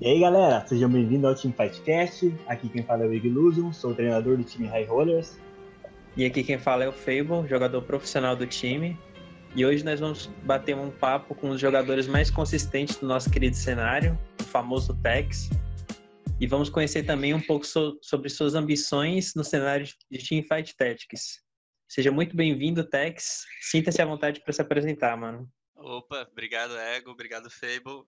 [0.00, 2.34] E aí galera, sejam bem-vindos ao Team Fightcast.
[2.48, 5.38] Aqui quem fala é o Iglusion, sou o treinador do time High Rollers.
[6.16, 8.98] E aqui quem fala é o Fable, jogador profissional do time.
[9.54, 13.54] E hoje nós vamos bater um papo com os jogadores mais consistentes do nosso querido
[13.54, 15.48] cenário, o famoso Tex.
[16.40, 21.40] E vamos conhecer também um pouco so sobre suas ambições no cenário de Teamfight Tactics.
[21.88, 23.44] Seja muito bem-vindo, Tex.
[23.60, 25.48] Sinta-se à vontade para se apresentar, mano.
[25.76, 28.04] Opa, obrigado, Ego, obrigado, Fable.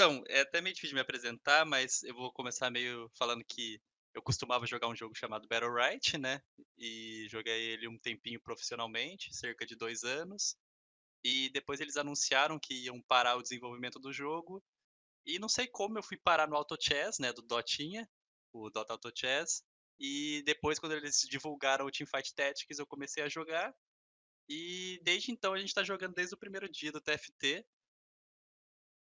[0.00, 3.78] Então, é até meio difícil de me apresentar, mas eu vou começar meio falando que
[4.14, 6.40] eu costumava jogar um jogo chamado Battle Right, né?
[6.78, 10.56] E joguei ele um tempinho profissionalmente, cerca de dois anos.
[11.22, 14.64] E depois eles anunciaram que iam parar o desenvolvimento do jogo.
[15.26, 17.30] E não sei como eu fui parar no Auto Chess, né?
[17.30, 18.08] Do Dotinha,
[18.54, 19.62] o Dota Auto Chess.
[19.98, 23.70] E depois, quando eles divulgaram o Teamfight Tactics, eu comecei a jogar.
[24.48, 27.66] E desde então a gente está jogando desde o primeiro dia do TFT.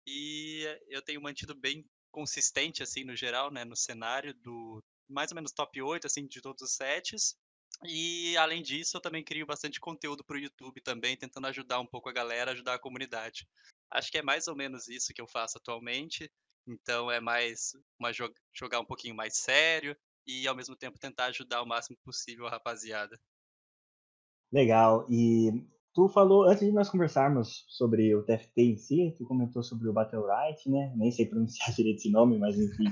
[0.07, 5.35] E eu tenho mantido bem consistente, assim, no geral, né, no cenário do mais ou
[5.35, 7.35] menos top 8, assim, de todos os sets.
[7.83, 11.85] E, além disso, eu também crio bastante conteúdo para o YouTube também, tentando ajudar um
[11.85, 13.47] pouco a galera, ajudar a comunidade.
[13.91, 16.31] Acho que é mais ou menos isso que eu faço atualmente.
[16.67, 18.11] Então, é mais uma
[18.53, 22.49] jogar um pouquinho mais sério e, ao mesmo tempo, tentar ajudar o máximo possível a
[22.49, 23.19] rapaziada.
[24.51, 25.05] Legal.
[25.09, 25.51] E
[25.95, 29.93] Tu falou, antes de nós conversarmos sobre o TFT em si, tu comentou sobre o
[29.93, 30.93] Battle Right, né?
[30.97, 32.83] Nem sei pronunciar direito esse nome, mas enfim,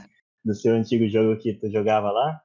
[0.43, 2.41] do seu antigo jogo que tu jogava lá.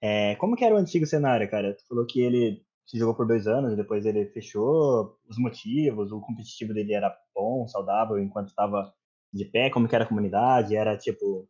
[0.00, 1.74] É, como que era o antigo cenário, cara?
[1.74, 6.20] Tu falou que ele se jogou por dois anos, depois ele fechou, os motivos, o
[6.20, 8.94] competitivo dele era bom, saudável, enquanto estava
[9.32, 11.48] de pé, como que era a comunidade, era, tipo,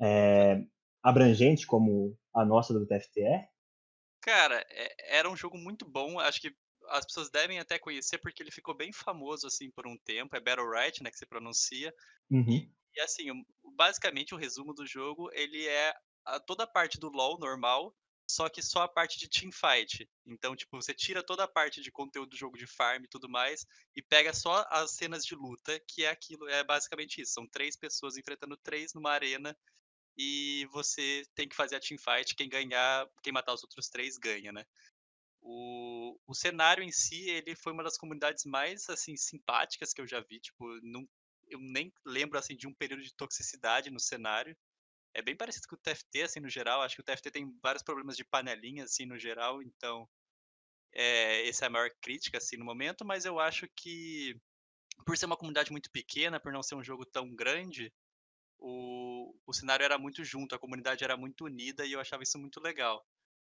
[0.00, 0.64] é,
[1.00, 3.20] abrangente como a nossa do TFT
[4.20, 6.54] Cara, é, era um jogo muito bom, acho que
[6.92, 10.36] as pessoas devem até conhecer porque ele ficou bem famoso assim por um tempo.
[10.36, 11.94] É Battle Right, né, que se pronuncia.
[12.30, 12.70] Uhum.
[12.94, 13.26] E, assim,
[13.76, 17.94] basicamente o resumo do jogo ele é a, toda a parte do LoL normal,
[18.28, 20.08] só que só a parte de teamfight.
[20.26, 23.28] Então, tipo, você tira toda a parte de conteúdo do jogo de farm e tudo
[23.28, 27.32] mais e pega só as cenas de luta, que é aquilo, é basicamente isso.
[27.32, 29.56] São três pessoas enfrentando três numa arena
[30.16, 32.34] e você tem que fazer a teamfight.
[32.34, 34.64] Quem ganhar, quem matar os outros três ganha, né?
[35.42, 40.06] O, o cenário em si, ele foi uma das comunidades mais, assim, simpáticas que eu
[40.06, 41.06] já vi, tipo, não,
[41.48, 44.56] eu nem lembro, assim, de um período de toxicidade no cenário.
[45.14, 47.82] É bem parecido com o TFT, assim, no geral, acho que o TFT tem vários
[47.82, 50.08] problemas de panelinha, assim, no geral, então,
[50.94, 54.36] é, essa é a maior crítica, assim, no momento, mas eu acho que,
[55.04, 57.92] por ser uma comunidade muito pequena, por não ser um jogo tão grande,
[58.58, 62.38] o, o cenário era muito junto, a comunidade era muito unida e eu achava isso
[62.38, 63.04] muito legal.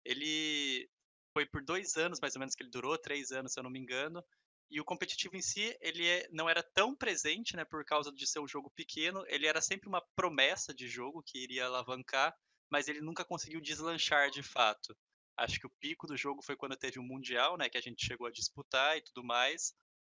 [0.05, 0.87] Ele
[1.33, 3.69] foi por dois anos, mais ou menos, que ele durou, três anos, se eu não
[3.69, 4.23] me engano.
[4.69, 8.27] E o competitivo em si, ele é, não era tão presente, né, por causa de
[8.27, 9.23] ser um jogo pequeno.
[9.27, 12.35] Ele era sempre uma promessa de jogo que iria alavancar,
[12.69, 14.95] mas ele nunca conseguiu deslanchar de fato.
[15.35, 17.81] Acho que o pico do jogo foi quando teve o um Mundial, né, que a
[17.81, 19.73] gente chegou a disputar e tudo mais.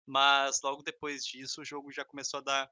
[0.07, 2.71] Mas logo depois disso, o jogo já começou a dar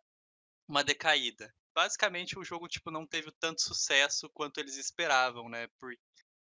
[0.68, 1.54] uma decaída.
[1.74, 5.68] Basicamente, o jogo tipo não teve tanto sucesso quanto eles esperavam, né?
[5.78, 5.94] Por,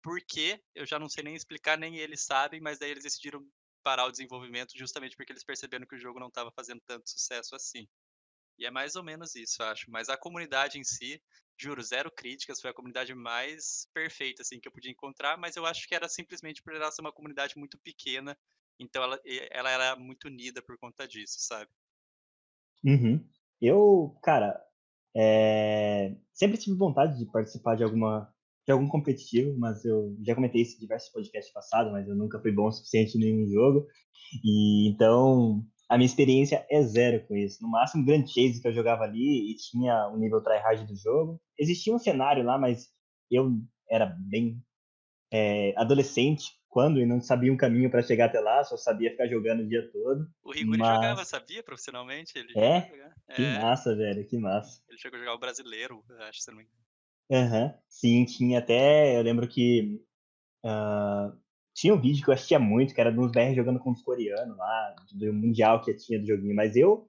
[0.03, 3.47] por quê, eu já não sei nem explicar, nem eles sabem, mas daí eles decidiram
[3.83, 7.55] parar o desenvolvimento justamente porque eles perceberam que o jogo não estava fazendo tanto sucesso
[7.55, 7.87] assim.
[8.59, 9.91] E é mais ou menos isso, acho.
[9.91, 11.21] Mas a comunidade em si,
[11.59, 15.65] juro, zero críticas, foi a comunidade mais perfeita assim que eu podia encontrar, mas eu
[15.67, 18.37] acho que era simplesmente por ela ser uma comunidade muito pequena,
[18.79, 19.21] então ela,
[19.51, 21.71] ela era muito unida por conta disso, sabe?
[22.85, 23.25] Uhum.
[23.61, 24.61] Eu, cara,
[25.15, 26.17] é...
[26.33, 28.33] sempre tive vontade de participar de alguma
[28.67, 32.41] de algum competitivo, mas eu já comentei isso em diversos podcasts passados, mas eu nunca
[32.41, 33.87] fui bom o suficiente em nenhum jogo.
[34.45, 37.63] E então a minha experiência é zero com isso.
[37.63, 40.97] No máximo, Grand Chase que eu jogava ali e tinha o um nível tryhard do
[40.97, 41.41] jogo.
[41.59, 42.89] Existia um cenário lá, mas
[43.31, 43.51] eu
[43.91, 44.63] era bem
[45.33, 49.27] é, adolescente quando e não sabia um caminho para chegar até lá, só sabia ficar
[49.27, 50.27] jogando o dia todo.
[50.43, 50.95] O Riguri mas...
[50.95, 52.33] jogava, sabia, profissionalmente?
[52.39, 52.81] Ele é?
[53.35, 53.59] Que é.
[53.59, 54.83] massa, velho, que massa.
[54.89, 56.82] Ele chegou a jogar o brasileiro, acho, se não me engano.
[57.33, 59.17] Aham, sim, tinha até.
[59.17, 60.01] Eu lembro que.
[60.65, 61.35] Uh,
[61.75, 64.03] tinha um vídeo que eu assistia muito, que era de uns BR jogando com os
[64.03, 67.09] coreanos lá, do Mundial que tinha do joguinho, mas eu,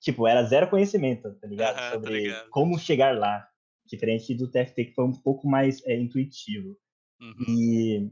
[0.00, 1.78] tipo, era zero conhecimento, tá ligado?
[1.78, 2.50] Aham, Sobre ligado.
[2.50, 3.46] como chegar lá.
[3.86, 6.76] Diferente do TFT, que foi um pouco mais é, intuitivo.
[7.20, 7.44] Uhum.
[7.48, 8.10] E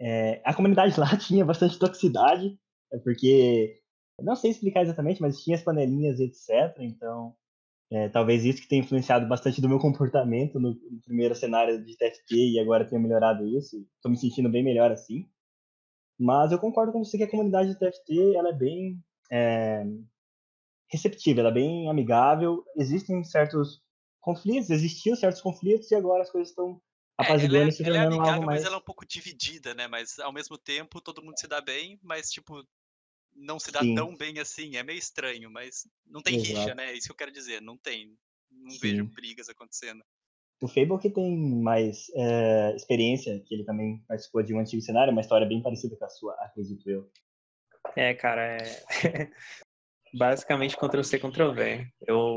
[0.00, 2.58] é, a comunidade lá tinha bastante toxicidade,
[2.92, 3.80] é porque.
[4.22, 6.74] Não sei explicar exatamente, mas tinha as panelinhas, etc.
[6.78, 7.36] Então,
[7.90, 11.96] é, talvez isso que tenha influenciado bastante do meu comportamento no, no primeiro cenário de
[11.96, 13.76] TFT e agora tenha melhorado isso.
[13.94, 15.28] Estou me sentindo bem melhor assim.
[16.18, 18.98] Mas eu concordo com você que a comunidade de TFT ela é bem
[19.30, 19.84] é,
[20.90, 22.64] receptiva, ela é bem amigável.
[22.76, 23.80] Existem certos
[24.20, 26.80] conflitos, existiam certos conflitos e agora as coisas estão
[27.20, 28.64] É, ela apaziguando é, se ela é tornando algo amigável, mas mais.
[28.64, 29.86] ela é um pouco dividida, né?
[29.86, 32.66] Mas ao mesmo tempo todo mundo se dá bem, mas tipo,
[33.36, 34.76] não se dá Sim, tão bem assim.
[34.76, 36.76] É meio estranho, mas não tem rixa, exato.
[36.76, 36.90] né?
[36.90, 37.60] É isso que eu quero dizer.
[37.60, 38.16] Não tem.
[38.50, 39.12] Não vejo Sim.
[39.12, 40.02] brigas acontecendo.
[40.60, 45.12] O Fable que tem mais é, experiência, que ele também participou de um antigo cenário,
[45.12, 47.10] uma história bem parecida com a sua, acredito eu.
[47.94, 48.58] É, cara, é
[50.14, 51.86] basicamente Ctrl-C, Ctrl-V.
[52.06, 52.36] Eu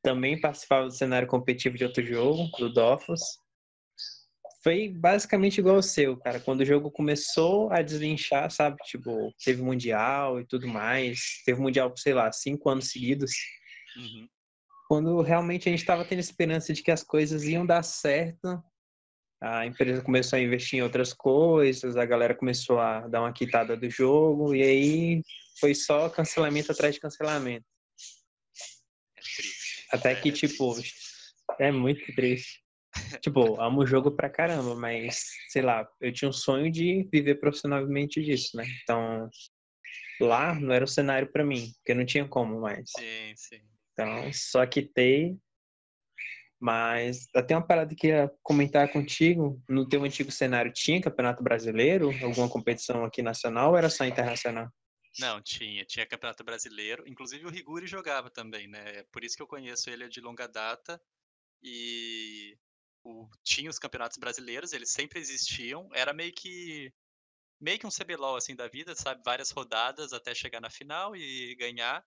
[0.00, 3.20] também participava do cenário competitivo de outro jogo, do Dofus.
[4.62, 6.38] Foi basicamente igual ao seu, cara.
[6.38, 8.76] Quando o jogo começou a deslinchar, sabe?
[8.84, 11.42] Tipo, teve Mundial e tudo mais.
[11.46, 13.32] Teve Mundial, sei lá, cinco anos seguidos.
[13.96, 14.28] Uhum.
[14.86, 18.62] Quando realmente a gente estava tendo esperança de que as coisas iam dar certo,
[19.42, 23.74] a empresa começou a investir em outras coisas, a galera começou a dar uma quitada
[23.74, 25.22] do jogo, e aí
[25.58, 27.64] foi só cancelamento atrás de cancelamento.
[29.16, 29.86] É triste.
[29.90, 30.94] Até É que, tipo, triste.
[31.58, 32.60] é muito triste.
[33.20, 37.36] Tipo, amo o jogo pra caramba, mas, sei lá, eu tinha um sonho de viver
[37.36, 38.64] profissionalmente disso, né?
[38.82, 39.28] Então,
[40.20, 42.90] lá não era o cenário pra mim, porque não tinha como mais.
[42.96, 43.60] Sim, sim.
[43.92, 45.36] Então, só quitei.
[46.58, 52.10] Mas até uma parada que ia comentar contigo, no teu antigo cenário tinha Campeonato Brasileiro,
[52.22, 54.68] alguma competição aqui nacional ou era só internacional?
[55.18, 55.84] Não, tinha.
[55.86, 57.02] Tinha Campeonato Brasileiro.
[57.08, 59.04] Inclusive o Riguri jogava também, né?
[59.10, 61.00] Por isso que eu conheço ele é de longa data.
[61.62, 62.56] E
[63.04, 65.88] o- tinha os campeonatos brasileiros, eles sempre existiam.
[65.94, 66.92] Era meio que
[67.60, 69.22] meio que um CBLOL assim da vida, sabe?
[69.24, 72.04] Várias rodadas até chegar na final e ganhar.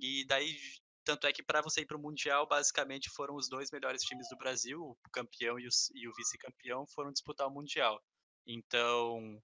[0.00, 0.56] E daí,
[1.04, 4.28] tanto é que para você ir para o Mundial, basicamente foram os dois melhores times
[4.28, 8.02] do Brasil, o campeão e o, e o vice-campeão, foram disputar o Mundial.
[8.46, 9.40] Então,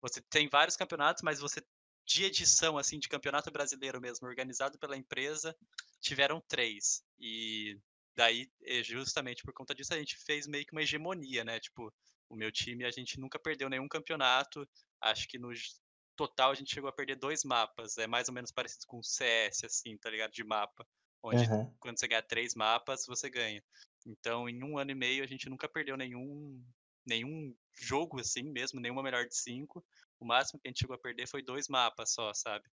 [0.00, 1.62] você tem vários campeonatos, mas você
[2.06, 5.56] de edição assim de campeonato brasileiro mesmo, organizado pela empresa,
[6.00, 7.02] tiveram três.
[7.18, 7.78] E
[8.16, 11.60] daí, eh, justamente por conta disso, a gente fez meio que uma hegemonia, né?
[11.60, 11.92] Tipo,
[12.28, 14.68] o meu time, a gente nunca perdeu nenhum campeonato.
[15.00, 15.50] Acho que no
[16.16, 17.98] total a gente chegou a perder dois mapas.
[17.98, 20.32] É mais ou menos parecido com o CS, assim, tá ligado?
[20.32, 20.86] De mapa.
[21.22, 21.74] Onde Aham.
[21.80, 23.62] quando você ganha três mapas, você ganha.
[24.06, 26.62] Então, em um ano e meio, a gente nunca perdeu nenhum,
[27.06, 29.84] nenhum jogo assim mesmo, nenhuma melhor de cinco.
[30.20, 32.64] O máximo que a gente chegou a perder foi dois mapas só, sabe?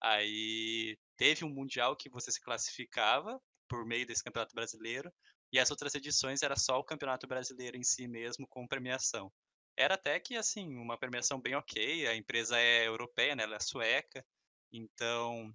[0.00, 5.12] Aí teve um mundial que você se classificava por meio desse campeonato brasileiro,
[5.52, 9.32] e as outras edições era só o campeonato brasileiro em si mesmo com premiação.
[9.76, 13.44] Era até que assim, uma premiação bem ok, a empresa é europeia, né?
[13.44, 14.24] Ela é sueca,
[14.72, 15.54] então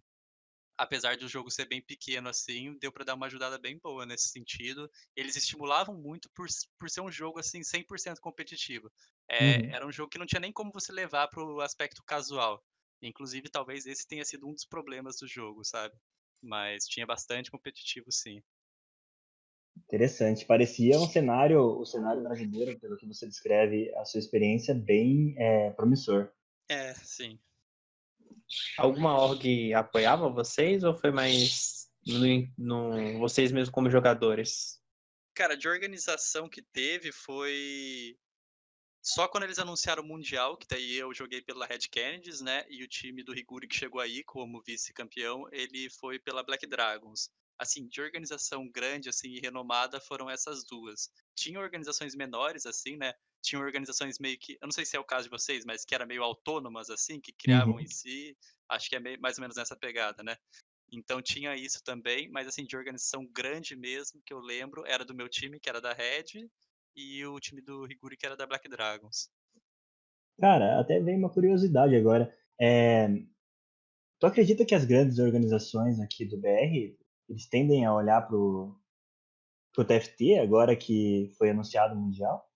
[0.78, 4.30] apesar do jogo ser bem pequeno assim, deu para dar uma ajudada bem boa nesse
[4.30, 4.90] sentido.
[5.16, 6.48] Eles estimulavam muito por,
[6.80, 8.92] por ser um jogo assim 100% competitivo.
[9.30, 9.76] É, Uhum.
[9.76, 12.64] era um jogo que não tinha nem como você levar para o aspecto casual.
[13.02, 15.96] Inclusive, talvez esse tenha sido um dos problemas do jogo, sabe?
[16.44, 18.44] Mas tinha bastante competitivo, sim.
[19.78, 20.46] Interessante.
[20.46, 25.72] Parecia um cenário, o cenário brasileiro, pelo que você descreve, a sua experiência, bem é,
[25.72, 26.32] promissor.
[26.68, 27.40] É, sim.
[28.78, 34.82] Alguma org apoiava vocês ou foi mais no, no- vocês mesmos como jogadores?
[35.34, 38.18] Cara, de organização que teve foi
[39.04, 42.66] só quando eles anunciaram o Mundial, que daí eu joguei pela Red Kennedys, né?
[42.70, 47.30] E o time do Riguri que chegou aí como vice-campeão, ele foi pela Black Dragons.
[47.60, 51.10] Assim, de organização grande assim e renomada foram essas duas.
[51.36, 53.14] Tinha organizações menores assim, né?
[53.44, 55.94] Tinha organizações meio que, eu não sei se é o caso de vocês, mas que
[55.94, 57.80] era meio autônomas assim, que criavam Uhum.
[57.80, 58.36] em si.
[58.70, 60.38] Acho que é meio, mais ou menos nessa pegada, né?
[60.92, 65.14] Então tinha isso também, mas assim, de organização grande mesmo, que eu lembro, era do
[65.16, 66.48] meu time, que era da Red,
[66.96, 69.32] e o time do Riguri, que era da Black Dragons.
[70.40, 72.32] Cara, até vem uma curiosidade agora.
[72.60, 73.08] É,
[74.20, 76.98] tu acredita que as grandes organizações aqui do BR,
[77.30, 78.76] eles tendem a olhar pro,
[79.74, 82.50] pro TFT agora que foi anunciado o Mundial?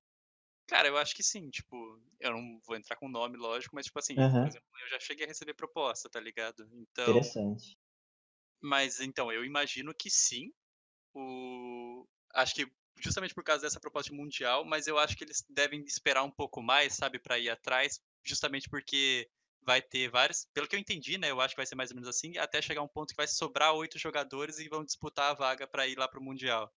[0.67, 1.75] Cara, eu acho que sim, tipo,
[2.19, 4.99] eu não vou entrar com nome, lógico, mas tipo assim, por Aham, exemplo, eu já
[4.99, 6.67] cheguei a receber proposta, tá ligado?
[6.73, 7.75] Então, interessante.
[8.61, 10.51] mas então, eu imagino que sim.
[11.13, 15.43] O acho que justamente por causa dessa proposta de mundial, mas eu acho que eles
[15.49, 19.29] devem esperar um pouco mais, sabe, para ir atrás, justamente porque
[19.61, 21.95] vai ter vários, pelo que eu entendi, né, eu acho que vai ser mais ou
[21.95, 25.33] menos assim, até chegar um ponto que vai sobrar oito jogadores e vão disputar a
[25.33, 26.71] vaga para ir lá pro mundial.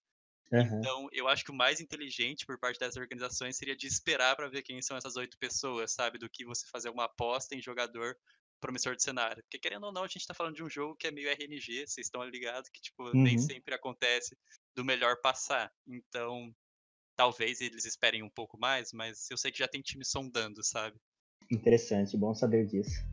[0.52, 4.36] Aham, Então, eu acho que o mais inteligente por parte dessas organizações seria de esperar
[4.36, 6.18] para ver quem são essas oito pessoas, sabe?
[6.18, 8.18] Do que você fazer uma aposta em jogador
[8.60, 9.44] promissor de cenário.
[9.44, 11.86] Porque, querendo ou não, a gente tá falando de um jogo que é meio RNG,
[11.88, 13.38] vocês estão ligados que, tipo, nem Uhum.
[13.38, 14.36] sempre acontece
[14.78, 15.74] do melhor passar.
[15.88, 16.56] Então,
[17.16, 21.02] talvez eles esperem um pouco mais, mas eu sei que já tem time sondando, sabe?
[21.52, 23.04] Interessante, bom saber disso.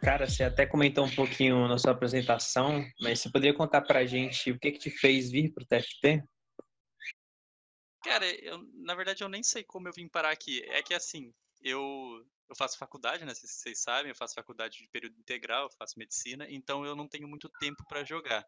[0.00, 4.52] Cara, você até comentou um pouquinho na sua apresentação, mas você poderia contar pra gente
[4.52, 6.22] o que que te fez vir pro TFT?
[8.02, 10.62] Cara, eu, na verdade eu nem sei como eu vim parar aqui.
[10.68, 13.32] É que assim, eu, eu faço faculdade, né?
[13.32, 17.28] Vocês sabem, eu faço faculdade de período integral, eu faço medicina, então eu não tenho
[17.28, 18.44] muito tempo para jogar.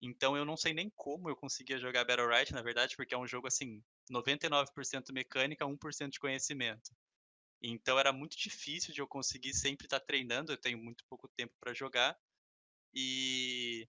[0.00, 3.18] Então eu não sei nem como eu conseguia jogar Battle Right, na verdade, porque é
[3.18, 6.92] um jogo assim, 99% mecânica, 1% de conhecimento.
[7.60, 11.54] Então era muito difícil de eu conseguir sempre estar treinando, eu tenho muito pouco tempo
[11.58, 12.16] para jogar.
[12.94, 13.88] E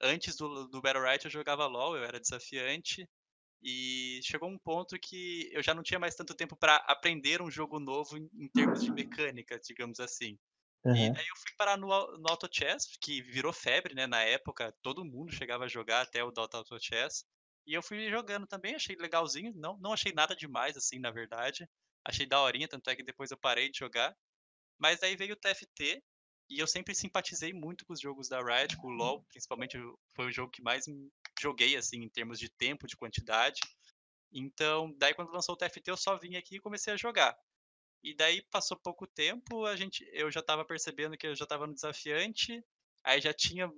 [0.00, 3.08] antes do, do Battle Right eu jogava LoL, eu era desafiante,
[3.62, 7.50] e chegou um ponto que eu já não tinha mais tanto tempo para aprender um
[7.50, 10.36] jogo novo em, em, termos de mecânica, digamos assim.
[10.84, 10.96] Uhum.
[10.96, 14.06] E daí eu fui parar no, no Auto Chess, que virou febre, né?
[14.06, 17.24] Na época, todo mundo chegava a jogar até o Dota Auto Chess.
[17.64, 19.52] E eu fui jogando também, achei legalzinho.
[19.54, 21.68] Não, não achei nada demais, assim, na verdade.
[22.04, 24.12] Achei daorinha, tanto é que depois eu parei de jogar.
[24.76, 26.02] Mas daí veio o TFT,
[26.48, 29.78] e eu sempre simpatizei muito com os jogos da Riot, com o LoL, principalmente
[30.14, 30.84] foi o jogo que mais
[31.40, 33.60] joguei, assim, em termos de tempo, de quantidade.
[34.32, 37.36] Então, daí quando lançou o TFT, eu só vim aqui e comecei a jogar.
[38.02, 41.66] E daí passou pouco tempo, a gente, eu já estava percebendo que eu já estava
[41.66, 42.64] no desafiante,
[43.04, 43.70] aí já tinha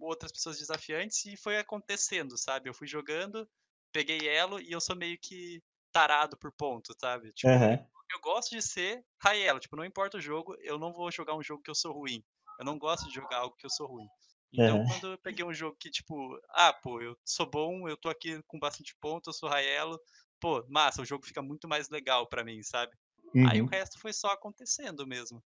[0.00, 2.68] outras pessoas desafiantes e foi acontecendo, sabe?
[2.68, 3.48] Eu fui jogando,
[3.92, 7.32] peguei elo e eu sou meio que tarado por ponto, sabe?
[7.32, 7.86] Tipo, uhum.
[8.12, 11.34] Eu gosto de ser high elo, tipo, não importa o jogo, eu não vou jogar
[11.34, 12.22] um jogo que eu sou ruim.
[12.58, 14.06] Eu não gosto de jogar algo que eu sou ruim.
[14.52, 14.86] Então, uhum.
[14.86, 18.42] quando eu peguei um jogo que, tipo, ah, pô, eu sou bom, eu tô aqui
[18.46, 19.98] com bastante ponto, eu sou Raelo,
[20.38, 22.92] pô, massa, o jogo fica muito mais legal para mim, sabe?
[23.34, 23.48] Uhum.
[23.48, 23.70] Aí o uhum.
[23.70, 25.42] resto foi só acontecendo mesmo.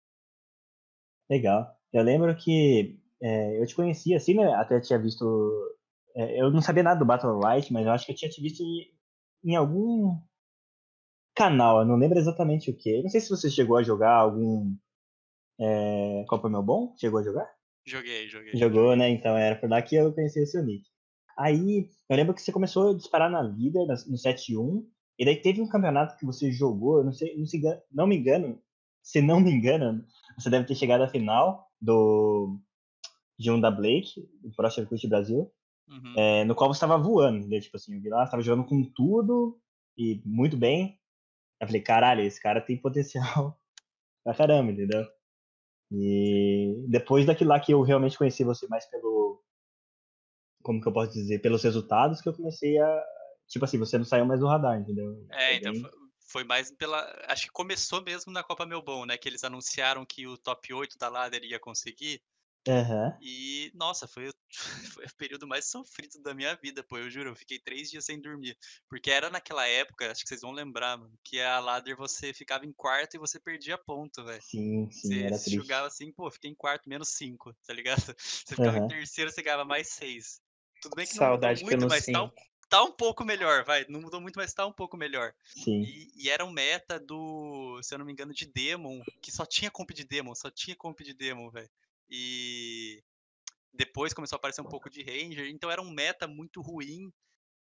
[1.29, 1.75] Legal.
[1.91, 4.53] Eu lembro que é, eu te conhecia assim, né?
[4.53, 5.25] Até tinha visto.
[6.15, 8.41] É, eu não sabia nada do Battle Royale, mas eu acho que eu tinha te
[8.41, 8.93] visto em,
[9.43, 10.19] em algum
[11.35, 13.01] canal, eu não lembro exatamente o que.
[13.01, 14.75] Não sei se você chegou a jogar algum
[15.59, 16.93] é, Copa Meu Bom.
[16.97, 17.49] Chegou a jogar?
[17.85, 18.55] Joguei, joguei.
[18.55, 19.09] Jogou, né?
[19.09, 20.83] Então era por lá que eu conheci o seu nick.
[21.37, 24.85] Aí, eu lembro que você começou a disparar na vida no 7-1,
[25.17, 27.61] e daí teve um campeonato que você jogou, eu não sei, não, se,
[27.91, 28.59] não me engano,
[29.01, 30.05] se não me engano,
[30.37, 32.59] você deve ter chegado à final do
[33.39, 35.51] de um da Blake, do Pro Circuit Brasil,
[35.89, 36.13] uhum.
[36.15, 37.59] é, no qual você estava voando, né?
[37.59, 39.59] tipo assim, eu vi lá, estava jogando com tudo
[39.97, 40.99] e muito bem.
[41.61, 43.55] Eu falei, caralho, esse cara tem potencial
[44.25, 45.05] pra caramba, entendeu?
[45.91, 49.43] E depois daquilo lá que eu realmente conheci você mais pelo.
[50.63, 51.39] Como que eu posso dizer?
[51.39, 53.03] Pelos resultados que eu comecei a.
[53.47, 55.27] Tipo assim, você não saiu mais do radar, entendeu?
[55.31, 56.99] É, então foi, foi mais pela.
[57.27, 59.17] Acho que começou mesmo na Copa Melbourne, né?
[59.17, 62.23] Que eles anunciaram que o top 8 da Ladder ia conseguir.
[63.21, 64.29] E, nossa, foi,
[64.95, 66.97] foi o período mais sofrido da minha vida, pô.
[66.97, 68.57] Eu juro, eu fiquei três dias sem dormir.
[68.89, 72.65] Porque era naquela época, acho que vocês vão lembrar, mano, que a ladder você ficava
[72.65, 74.41] em quarto e você perdia ponto, velho.
[74.41, 75.55] Sim, sim, você era triste.
[75.55, 78.01] jogava assim, pô, fiquei em quarto, menos cinco, tá ligado?
[78.21, 80.41] Você ficava em terceiro, você ganhava mais seis.
[80.81, 82.31] Tudo bem que Saudade não mudou muito, mas tá um,
[82.69, 83.85] tá um pouco melhor, vai.
[83.87, 85.33] Não mudou muito, mas tá um pouco melhor.
[85.45, 85.83] Sim.
[85.83, 89.45] E, e, era um meta do, se eu não me engano, de Demon, que só
[89.45, 91.69] tinha comp de Demon, só tinha comp de Demon, velho.
[92.11, 93.01] E
[93.73, 97.11] depois começou a aparecer um pouco de Ranger, então era um meta muito ruim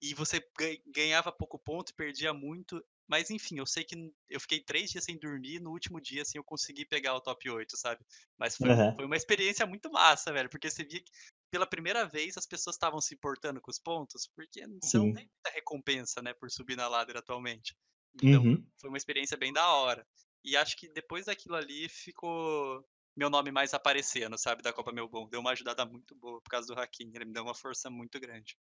[0.02, 0.46] e você
[0.88, 2.84] ganhava pouco ponto e perdia muito.
[3.08, 3.96] Mas enfim, eu sei que
[4.30, 7.50] eu fiquei três dias sem dormir, no último dia, assim, eu consegui pegar o top
[7.50, 8.04] 8, sabe?
[8.38, 8.96] Mas foi, uhum.
[8.96, 11.12] foi uma experiência muito massa, velho, porque você via que
[11.52, 15.30] pela primeira vez as pessoas estavam se importando com os pontos, porque você não tem
[15.32, 17.76] muita recompensa, né, por subir na ladder atualmente.
[18.16, 18.68] Então, uhum.
[18.82, 20.06] foi uma experiência bem da hora.
[20.44, 22.84] E acho que depois daquilo ali ficou
[23.16, 25.28] meu nome mais aparecendo, sabe, da Copa Meu Bom.
[25.28, 27.12] Deu uma ajudada muito boa por causa do Hakim.
[27.14, 28.58] Ele me deu uma força muito grande.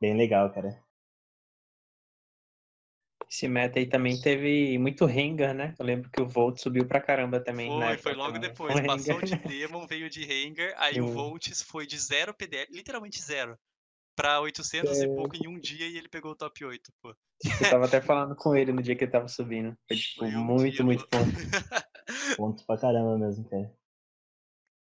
[0.00, 0.82] Bem legal, cara.
[3.30, 5.74] Esse meta aí também teve muito Rengar, né?
[5.78, 7.70] Eu lembro que o Volt subiu pra caramba também.
[7.70, 8.48] Foi, foi logo também.
[8.50, 8.72] depois.
[8.72, 13.22] Foi Passou de Demon, veio de Rengar, aí o Volts foi de zero PDL, literalmente
[13.22, 13.56] zero,
[14.16, 15.04] pra 800 é...
[15.04, 17.10] e pouco em um dia e ele pegou o top 8, pô.
[17.10, 19.76] Eu tava até falando com ele no dia que ele tava subindo.
[19.86, 21.30] Foi, tipo, foi um muito, dia, muito ponto.
[22.36, 23.72] ponto pra caramba mesmo, cara.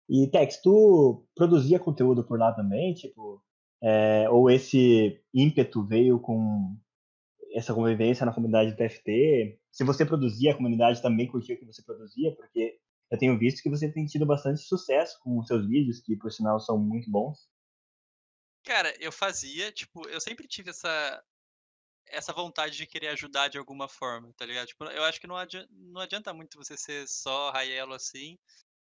[0.08, 3.42] E, Tex, tu produzia conteúdo por lá também, tipo,
[3.82, 6.76] é, ou esse ímpeto veio com
[7.54, 9.58] essa convivência na comunidade do TFT?
[9.70, 12.78] Se você produzia, a comunidade também curtia o que você produzia, porque
[13.10, 16.32] eu tenho visto que você tem tido bastante sucesso com os seus vídeos, que por
[16.32, 17.48] sinal são muito bons.
[18.64, 21.22] Cara, eu fazia, tipo, eu sempre tive essa
[22.06, 24.66] essa vontade de querer ajudar de alguma forma, tá ligado?
[24.66, 28.38] Tipo, eu acho que não adianta, não adianta muito você ser só Raielo assim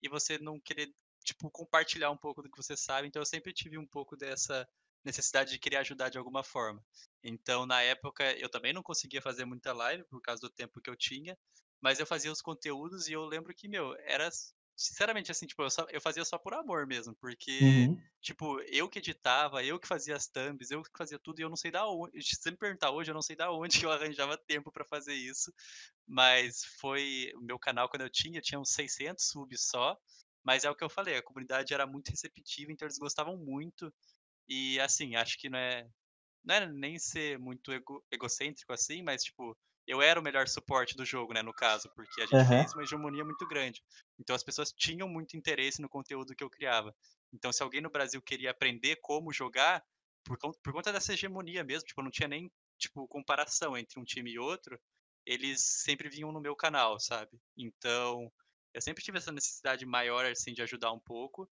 [0.02, 0.92] e você não querer,
[1.25, 3.09] tipo, compartilhar um pouco do que você sabe.
[3.09, 4.68] Então eu sempre tive um pouco dessa
[5.04, 6.83] necessidade de querer ajudar de alguma forma.
[7.23, 10.90] Então, na época, eu também não conseguia fazer muita live por causa do tempo que
[10.90, 11.37] eu tinha,
[11.80, 14.30] mas eu fazia os conteúdos e eu lembro que, meu, era
[14.76, 18.09] sinceramente, assim, tipo, eu, só, eu fazia só por amor mesmo, porque, Uhum.
[18.21, 21.49] tipo, eu que editava, eu que fazia as thumbs, eu que fazia tudo, e eu
[21.49, 23.87] não sei da onde, se você me perguntar hoje, eu não sei da onde que
[23.87, 25.52] eu arranjava tempo pra fazer isso,
[26.07, 29.97] mas foi o meu canal quando eu tinha, tinha uns 600 subs só,
[30.45, 33.93] mas é o que eu falei, a comunidade era muito receptiva, então eles gostavam muito,
[34.49, 35.88] e assim, acho que não é,
[36.45, 40.96] não é nem ser muito ego- egocêntrico assim, mas tipo, eu era o melhor suporte
[40.96, 42.64] do jogo, né, no caso, porque a gente Aham.
[42.64, 43.82] fez uma hegemonia muito grande.
[44.18, 46.94] Então as pessoas tinham muito interesse no conteúdo que eu criava.
[47.32, 49.82] Então se alguém no Brasil queria aprender como jogar,
[50.24, 54.32] por, por conta dessa hegemonia mesmo, tipo, não tinha nem tipo comparação entre um time
[54.32, 54.78] e outro,
[55.26, 57.38] eles sempre vinham no meu canal, sabe?
[57.56, 58.30] Então,
[58.72, 61.50] eu sempre tive essa necessidade maior assim de ajudar um pouco.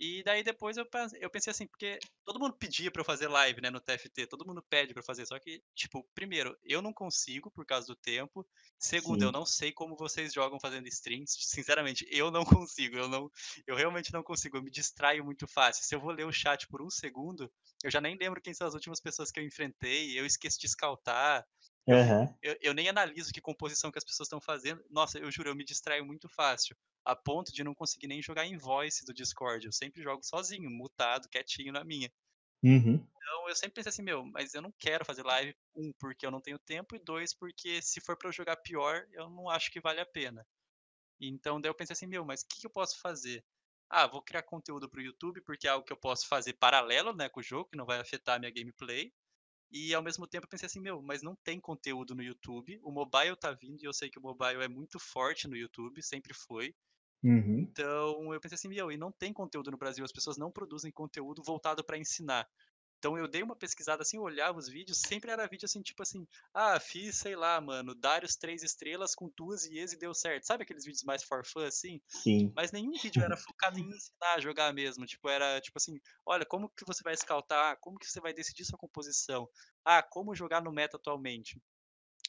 [0.00, 3.28] E daí depois eu pens eu pensei assim, porque todo mundo pedia pra eu fazer
[3.28, 6.80] live, né, no TFT, todo mundo pede pra eu fazer, só que, tipo, primeiro, eu
[6.80, 9.32] não consigo por causa do tempo, segundo, eu Sim.
[9.32, 13.30] não sei como vocês jogam fazendo streams, sinceramente, eu não consigo, eu não
[13.66, 15.84] eu realmente não consigo, eu me distraio muito fácil.
[15.84, 17.52] Se eu vou ler o chat por um segundo,
[17.84, 20.66] eu já nem lembro quem são as últimas pessoas que eu enfrentei, eu esqueço de
[20.66, 21.46] escaltar,
[21.88, 22.34] eu Aham.
[22.42, 24.84] eu eu nem analiso que composição que as pessoas estão fazendo.
[24.90, 28.46] Nossa, eu juro, eu me distraio muito fácil a ponto de não conseguir nem jogar
[28.46, 29.66] em voice do Discord.
[29.66, 32.10] Eu sempre jogo sozinho, mutado, quietinho na minha.
[32.62, 33.08] Uhum.
[33.16, 36.30] Então eu sempre pensei assim, meu, mas eu não quero fazer live, um, porque eu
[36.30, 39.70] não tenho tempo, e dois, porque se for pra eu jogar pior, eu não acho
[39.70, 40.46] que vale a pena.
[41.20, 43.44] Então daí eu pensei assim, meu, mas o que, que eu posso fazer?
[43.90, 47.28] Ah, vou criar conteúdo pro YouTube, porque é algo que eu posso fazer paralelo, né,
[47.28, 49.12] com o jogo, que não vai afetar a minha gameplay.
[49.70, 52.80] E ao mesmo tempo eu pensei assim, meu, mas não tem conteúdo no YouTube.
[52.82, 56.02] O mobile tá vindo e eu sei que o mobile é muito forte no YouTube,
[56.02, 56.74] sempre foi.
[57.22, 57.60] Uhum.
[57.60, 60.90] Então eu pensei assim, meu, e não tem conteúdo no Brasil, as pessoas não produzem
[60.90, 62.48] conteúdo voltado para ensinar.
[63.00, 66.28] Então eu dei uma pesquisada assim, olhava os vídeos, sempre era vídeo assim, tipo assim,
[66.52, 70.46] ah, fiz, sei lá, mano, Darius três estrelas com duas IEs e deu certo.
[70.46, 71.98] Sabe aqueles vídeos mais for fun, assim?
[72.08, 72.52] Sim.
[72.54, 75.06] Mas nenhum vídeo era focado em ensinar a jogar mesmo.
[75.06, 77.78] Tipo, era tipo assim, olha, como que você vai scoutar?
[77.80, 79.48] Como que você vai decidir sua composição?
[79.84, 81.58] Ah, como jogar no meta atualmente?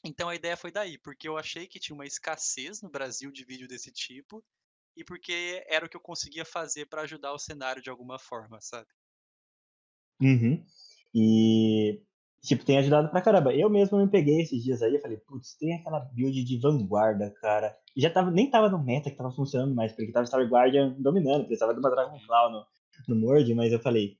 [0.05, 3.43] Então a ideia foi daí, porque eu achei que tinha uma escassez no Brasil de
[3.43, 4.43] vídeo desse tipo,
[4.95, 8.61] e porque era o que eu conseguia fazer pra ajudar o cenário de alguma forma,
[8.61, 8.89] sabe.
[10.21, 10.63] Uhum.
[11.13, 12.01] E,
[12.43, 13.53] tipo, tem ajudado pra caramba.
[13.53, 17.31] Eu mesmo me peguei esses dias aí, eu falei, putz, tem aquela build de vanguarda,
[17.41, 17.75] cara.
[17.95, 20.95] E já tava, nem tava no meta que tava funcionando mais, porque tava Star Guardian
[20.99, 22.65] dominando, precisava de uma Dragonflaw no,
[23.09, 24.15] no Mord, mas eu falei,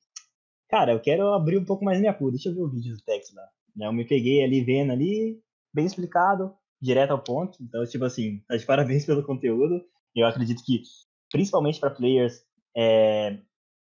[0.69, 3.03] cara, eu quero abrir um pouco mais minha pool, deixa eu ver o vídeo do
[3.03, 3.47] Tex lá.
[3.75, 5.39] Né, Eu me peguei ali vendo ali,
[5.73, 7.57] bem explicado, direto ao ponto.
[7.61, 9.81] Então, tipo assim, tá de parabéns pelo conteúdo.
[10.15, 10.81] Eu acredito que,
[11.31, 12.43] principalmente para players,
[12.75, 13.37] é,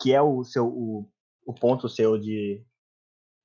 [0.01, 1.08] que é o seu o,
[1.45, 2.63] o ponto seu de,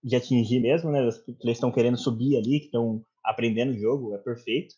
[0.02, 1.00] de atingir mesmo, né?
[1.40, 4.74] Players estão querendo subir ali, que estão aprendendo o jogo, é perfeito.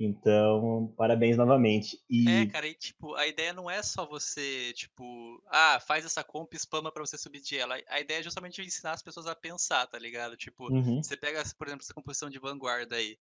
[0.00, 1.98] Então, parabéns novamente.
[2.26, 2.46] É, E.
[2.46, 6.58] cara, e tipo, a ideia não é só você, tipo, ah, faz essa comp e
[6.58, 7.76] spama pra você subir de ela.
[7.88, 10.36] A ideia é justamente ensinar as pessoas a pensar, tá ligado?
[10.36, 13.18] Tipo, Uhum, você pega, por exemplo, essa composição de vanguarda aí.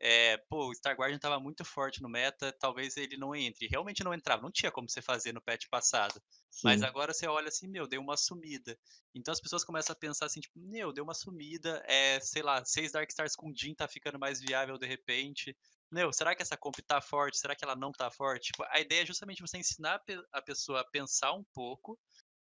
[0.00, 3.66] É, pô, o Star Guardian tava muito forte no meta, talvez ele não entre.
[3.68, 6.20] Realmente não entrava, não tinha como você fazer no patch passado.
[6.62, 6.82] Mas sim.
[6.82, 8.78] agora você olha assim, meu, deu uma sumida.
[9.14, 12.64] Então as pessoas começam a pensar assim, tipo, meu, deu uma sumida, é, sei lá,
[12.64, 15.56] seis Dark Stars com Jhin tá ficando mais viável de repente.
[15.90, 17.38] Meu, será que essa comp tá forte?
[17.38, 18.52] Será que ela não tá forte?
[18.52, 21.98] Tipo, a ideia é justamente você ensinar a pe- a pessoa a pensar um pouco,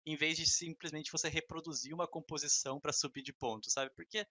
[0.07, 3.91] em vez de simplesmente você reproduzir uma composição pra subir de ponto, sabe?
[3.95, 4.27] Porque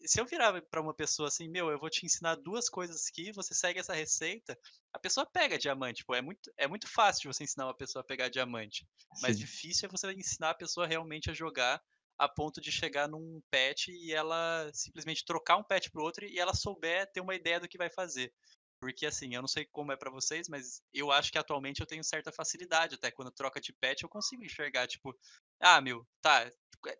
[0.00, 3.32] se eu virar pra uma pessoa assim, meu, eu vou te ensinar duas coisas aqui,
[3.32, 4.58] você segue essa receita,
[4.92, 8.04] a pessoa pega diamante, pô, é muito, é muito fácil você ensinar uma pessoa a
[8.06, 8.86] pegar diamante,
[9.18, 9.38] mas Sim.
[9.38, 11.80] difícil é você ensinar a pessoa realmente a jogar
[12.18, 16.38] a ponto de chegar num patch e ela simplesmente trocar um patch pro outro e
[16.38, 18.32] ela souber ter uma ideia do que vai fazer.
[18.80, 21.86] Porque assim, eu não sei como é pra vocês, mas eu acho que atualmente eu
[21.86, 25.14] tenho certa facilidade, até quando troca de patch eu consigo enxergar, tipo,
[25.60, 26.50] ah, meu, tá,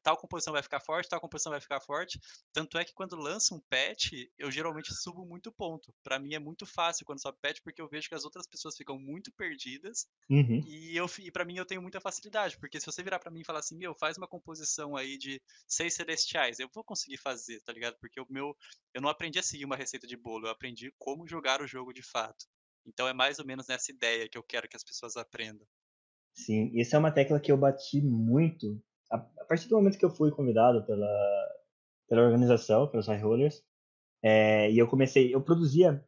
[0.02, 2.18] tal composição vai ficar forte, tal composição vai ficar forte.
[2.52, 5.94] Tanto é que quando lança um patch, eu geralmente subo muito ponto.
[6.02, 8.76] Pra mim é muito fácil quando sobe patch, porque eu vejo que as outras pessoas
[8.76, 12.86] ficam muito perdidas Uhum, e eu e para mim eu tenho muita facilidade, porque se
[12.86, 16.58] você virar pra mim e falar assim: "Meu, faz uma composição aí de seis celestiais",
[16.58, 17.96] eu vou conseguir fazer, tá ligado?
[18.00, 18.56] Porque o meu
[18.94, 21.92] eu não aprendi a seguir uma receita de bolo, eu aprendi como jogar o jogo
[21.92, 22.46] de fato.
[22.86, 25.66] Então é mais ou menos nessa ideia que eu quero que as pessoas aprendam.
[26.36, 26.70] Sim.
[26.72, 30.04] E essa é uma tecla que eu bati muito a, a partir do momento que
[30.04, 31.08] eu fui convidado pela,
[32.08, 33.62] pela organização, pelos High Rollers.
[34.22, 36.04] É, e eu comecei, eu produzia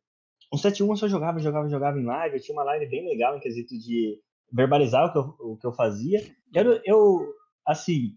[0.53, 2.37] um 7-1 eu só jogava, jogava, jogava em live.
[2.37, 4.21] Eu tinha uma live bem legal em quesito de
[4.53, 6.21] verbalizar o que eu, o que eu fazia.
[6.55, 6.81] Eu, Uhum.
[6.85, 7.35] eu
[7.67, 8.17] assim,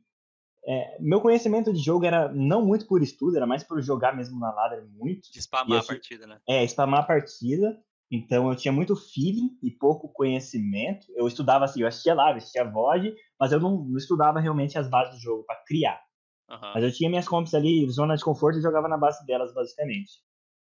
[0.65, 4.39] é, meu conhecimento de jogo era não muito por estudo, era mais por jogar mesmo
[4.39, 5.32] na ladder muito.
[5.32, 6.39] De eu, spamar a partida, né?
[6.47, 7.78] é, spamar a partida.
[8.12, 11.08] Então eu tinha muito feeling e pouco conhecimento.
[11.15, 14.89] Eu estudava assim, eu assistia live, assistia VOD, mas eu não, não estudava realmente as
[14.89, 16.02] bases do jogo para criar.
[16.50, 16.71] Uhum.
[16.76, 20.12] Mas eu tinha minhas comps ali, zona de conforto, e jogava na base delas, basicamente.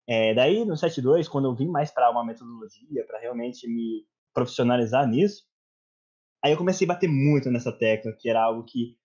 [0.06, 5.08] É, daí, no 7.2, quando eu vim mais para uma metodologia, para realmente me profissionalizar
[5.08, 5.44] nisso,
[6.44, 8.98] aí eu comecei a bater muito nessa tecla, que era algo que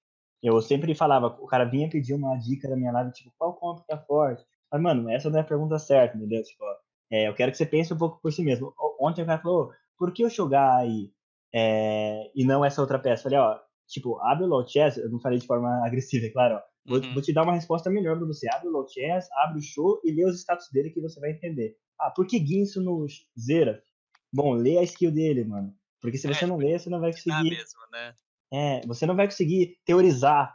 [0.42, 3.86] eu sempre falava, o cara vinha pedir uma dica da minha live, tipo, qual comp
[3.86, 4.44] tá forte?
[4.72, 6.42] Mas, mano, essa não é a pergunta certa, entendeu?
[6.42, 6.64] Tipo,
[7.10, 8.74] é, eu quero que você pense um pouco por si mesmo.
[9.00, 11.12] Ontem o cara falou, por que eu jogar aí
[11.54, 13.20] é, e não essa outra peça?
[13.20, 16.30] Eu falei, ó, tipo, abre o low chess, eu não falei de forma agressiva, é
[16.30, 16.62] claro, ó.
[16.86, 17.14] Vou, uhum.
[17.14, 18.46] vou, te dar uma resposta melhor para você.
[18.50, 21.30] Abre o low chess, abre o show e lê os status dele que você vai
[21.30, 21.76] entender.
[21.98, 23.06] Ah, por que Guinso no
[23.38, 23.82] Zera?
[24.30, 25.74] Bom, lê a skill dele, mano.
[26.00, 27.50] Porque se é, você não tipo, ler, você não vai conseguir.
[27.50, 28.14] Mesmo, né?
[28.52, 30.54] É, você não vai conseguir teorizar.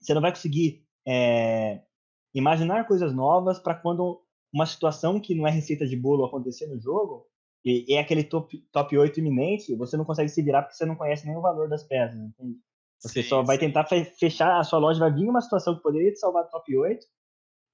[0.00, 1.82] Você não vai conseguir é,
[2.34, 4.24] imaginar coisas novas para quando
[4.56, 7.26] uma situação que não é receita de bolo acontecer no jogo,
[7.62, 10.96] e, é aquele top, top 8 iminente, você não consegue se virar porque você não
[10.96, 12.56] conhece nem o valor das peças, entende?
[12.98, 13.66] Você sim, só vai sim.
[13.66, 16.74] tentar fechar a sua loja, vai vir uma situação que poderia te salvar do top
[16.74, 17.06] 8,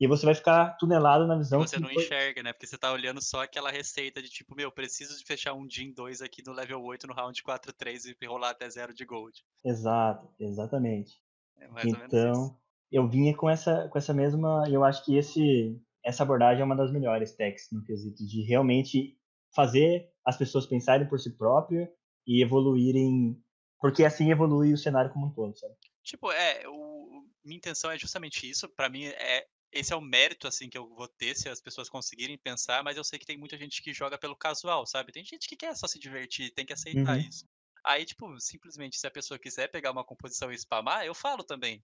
[0.01, 1.61] e você vai ficar tunelado na visão.
[1.61, 2.03] Você não foi...
[2.03, 2.53] enxerga, né?
[2.53, 5.93] Porque você tá olhando só aquela receita de tipo, meu, preciso de fechar um Jin
[5.93, 9.45] 2 aqui no level 8 no round 4, 3 e rolar até zero de gold.
[9.65, 11.23] Exato, exatamente.
[11.61, 12.59] É então,
[12.91, 14.65] eu vinha com essa, com essa mesma.
[14.69, 19.17] Eu acho que esse, essa abordagem é uma das melhores techs no quesito de realmente
[19.55, 21.89] fazer as pessoas pensarem por si próprias
[22.27, 23.41] e evoluírem,
[23.81, 25.75] porque assim evolui o cenário como um todo, sabe?
[26.03, 28.69] Tipo, é, o, minha intenção é justamente isso.
[28.69, 31.89] Para mim, é esse é o mérito assim que eu vou ter se as pessoas
[31.89, 35.13] conseguirem pensar, mas eu sei que tem muita gente que joga pelo casual, sabe?
[35.13, 37.27] Tem gente que quer só se divertir, tem que aceitar uhum.
[37.27, 37.47] isso.
[37.85, 41.83] Aí, tipo, simplesmente se a pessoa quiser pegar uma composição e spamar, eu falo também.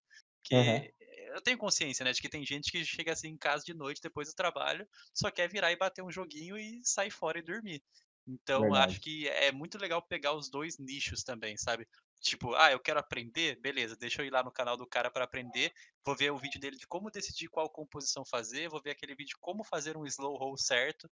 [0.48, 0.88] Que uhum.
[1.34, 4.00] eu tenho consciência, né, de que tem gente que chega assim em casa de noite
[4.02, 7.82] depois do trabalho, só quer virar e bater um joguinho e sair fora e dormir.
[8.26, 8.92] Então, Verdade.
[8.92, 11.86] acho que é muito legal pegar os dois nichos também, sabe?
[12.20, 15.24] Tipo, ah, eu quero aprender, beleza, deixa eu ir lá no canal do cara para
[15.24, 15.72] aprender,
[16.04, 19.30] vou ver o vídeo dele de como decidir qual composição fazer, vou ver aquele vídeo
[19.30, 21.08] de como fazer um slow roll certo.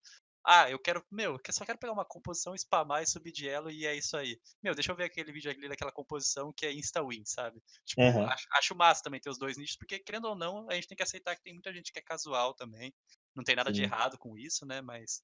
[0.49, 3.69] Ah, eu quero, meu, eu só quero pegar uma composição, spamar e subir de elo
[3.69, 4.39] e é isso aí.
[4.63, 7.61] Meu, deixa eu ver aquele vídeo ali daquela composição que é insta-win, sabe?
[7.85, 8.27] Tipo, uhum.
[8.27, 10.97] acho, acho massa também ter os dois nichos, porque querendo ou não, a gente tem
[10.97, 12.95] que aceitar que tem muita gente que é casual também.
[13.35, 13.75] Não tem nada Sim.
[13.75, 14.81] de errado com isso, né?
[14.81, 15.21] Mas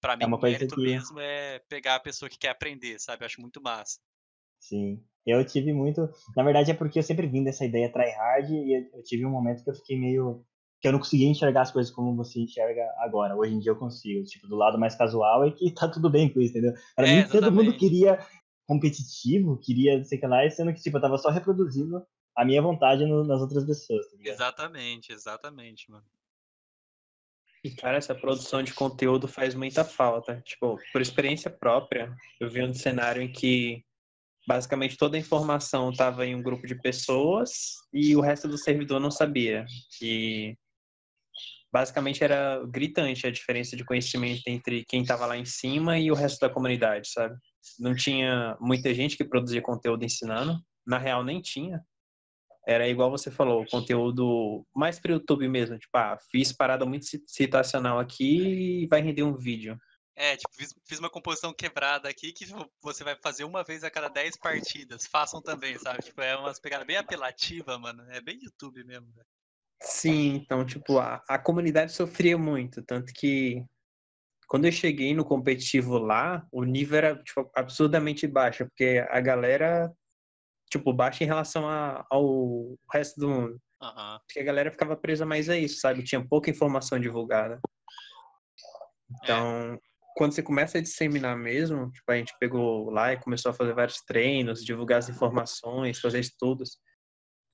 [0.00, 0.82] para é mim, é o mérito que...
[0.82, 3.22] mesmo é pegar a pessoa que quer aprender, sabe?
[3.22, 3.98] Eu acho muito massa.
[4.58, 5.04] Sim.
[5.26, 6.08] Eu tive muito.
[6.34, 9.62] Na verdade, é porque eu sempre vim dessa ideia tryhard e eu tive um momento
[9.62, 10.44] que eu fiquei meio.
[10.80, 13.36] Que eu não conseguia enxergar as coisas como você enxerga agora.
[13.36, 14.24] Hoje em dia eu consigo.
[14.24, 16.74] Tipo, do lado mais casual e que tá tudo bem com isso, entendeu?
[16.96, 17.44] Para é, mim, exatamente.
[17.44, 18.18] todo mundo queria
[18.66, 22.44] competitivo, queria não sei o que lá, sendo que, tipo, eu tava só reproduzindo a
[22.44, 24.06] minha vontade no, nas outras pessoas.
[24.06, 26.06] Tá exatamente, exatamente, mano.
[27.62, 30.40] E, cara, essa produção de conteúdo faz muita falta.
[30.42, 33.84] Tipo, por experiência própria, eu vi um cenário em que
[34.46, 38.98] basicamente toda a informação estava em um grupo de pessoas e o resto do servidor
[38.98, 39.66] não sabia.
[40.00, 40.56] E
[41.72, 46.14] basicamente era gritante a diferença de conhecimento entre quem estava lá em cima e o
[46.14, 47.36] resto da comunidade, sabe?
[47.78, 51.84] Não tinha muita gente que produzia conteúdo ensinando, na real nem tinha.
[52.66, 57.06] Era igual você falou, conteúdo mais para o YouTube mesmo, tipo, ah, fiz parada muito
[57.26, 59.78] situacional aqui e vai render um vídeo.
[60.14, 60.52] É, tipo,
[60.86, 62.44] fiz, uma composição quebrada aqui que
[62.82, 65.06] você vai fazer uma vez a cada 10 partidas.
[65.06, 66.02] Façam também, sabe?
[66.02, 68.04] Tipo, é umas pegadas bem apelativa, mano.
[68.10, 69.26] É bem YouTube mesmo, velho.
[69.82, 72.82] Sim, então, tipo, a, a comunidade sofria muito.
[72.82, 73.64] Tanto que
[74.46, 78.66] quando eu cheguei no competitivo lá, o nível era, tipo, absurdamente baixo.
[78.66, 79.90] Porque a galera,
[80.70, 83.60] tipo, baixa em relação a, ao resto do mundo.
[83.82, 84.18] Uhum.
[84.26, 86.04] Porque a galera ficava presa mais a isso, sabe?
[86.04, 87.58] Tinha pouca informação divulgada.
[89.22, 93.50] Então, é quando você começa a disseminar mesmo, tipo, a gente pegou lá e começou
[93.50, 96.78] a fazer vários treinos, divulgar as informações, fazer estudos.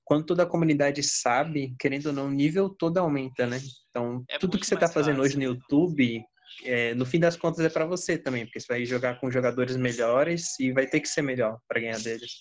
[0.07, 3.59] Quando toda a comunidade sabe, querendo ou não, o nível todo aumenta, né?
[3.89, 6.23] Então, é tudo que você está fazendo hoje no YouTube,
[6.63, 9.75] é, no fim das contas é para você também, porque você vai jogar com jogadores
[9.75, 12.39] melhores e vai ter que ser melhor para ganhar deles.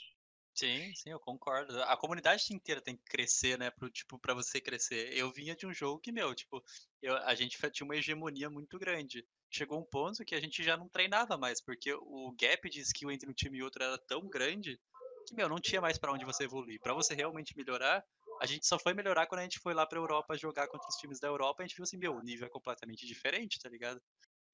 [0.54, 1.82] Sim, sim, eu concordo.
[1.82, 5.12] A comunidade inteira tem que crescer, né, pro, tipo, para você crescer.
[5.12, 6.62] Eu vinha de um jogo que, meu, tipo,
[7.02, 10.76] eu, a gente tinha uma hegemonia muito grande chegou um ponto que a gente já
[10.76, 14.28] não treinava mais, porque o gap de skill entre um time e outro era tão
[14.28, 14.78] grande
[15.26, 16.80] que, meu, não tinha mais para onde você evoluir.
[16.80, 18.04] Para você realmente melhorar,
[18.40, 20.96] a gente só foi melhorar quando a gente foi lá pra Europa jogar contra os
[20.96, 24.00] times da Europa, a gente viu assim, meu, o nível é completamente diferente, tá ligado?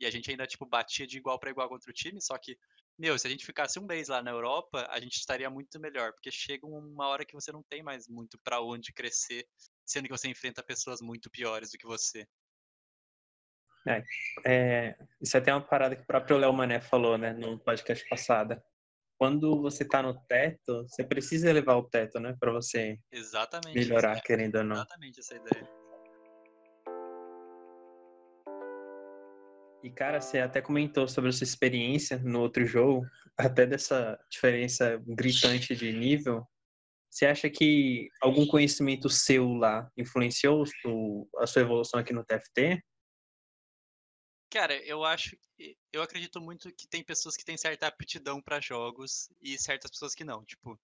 [0.01, 2.57] E a gente ainda, tipo, batia de igual para igual contra o time, só que,
[2.99, 6.13] meu, se a gente ficasse um mês lá na Europa, a gente estaria muito melhor,
[6.13, 9.47] porque chega uma hora que você não tem mais muito para onde crescer,
[9.85, 12.27] sendo que você enfrenta pessoas muito piores do que você.
[13.87, 14.03] É,
[14.47, 18.09] é, isso é até uma parada que o próprio Léo Mané falou, né, no podcast
[18.09, 18.63] passado.
[19.23, 23.79] Quando você tá no teto, você precisa elevar o teto, né, para você Exatamente.
[23.79, 24.75] melhorar, querendo ou não.
[24.75, 25.71] Exatamente essa ideia.
[29.81, 33.07] E, cara, você até comentou sobre a sua experiência no outro jogo,
[33.39, 36.45] até dessa diferença gritante de nível.
[37.09, 40.65] Você acha que algum conhecimento seu lá influenciou
[41.39, 42.83] a sua evolução aqui no TFT?
[44.53, 48.61] Cara, eu acho que eu acredito muito que tem pessoas que têm certa aptidão para
[48.61, 50.45] jogos e certas pessoas que não.
[50.45, 50.79] Tipo,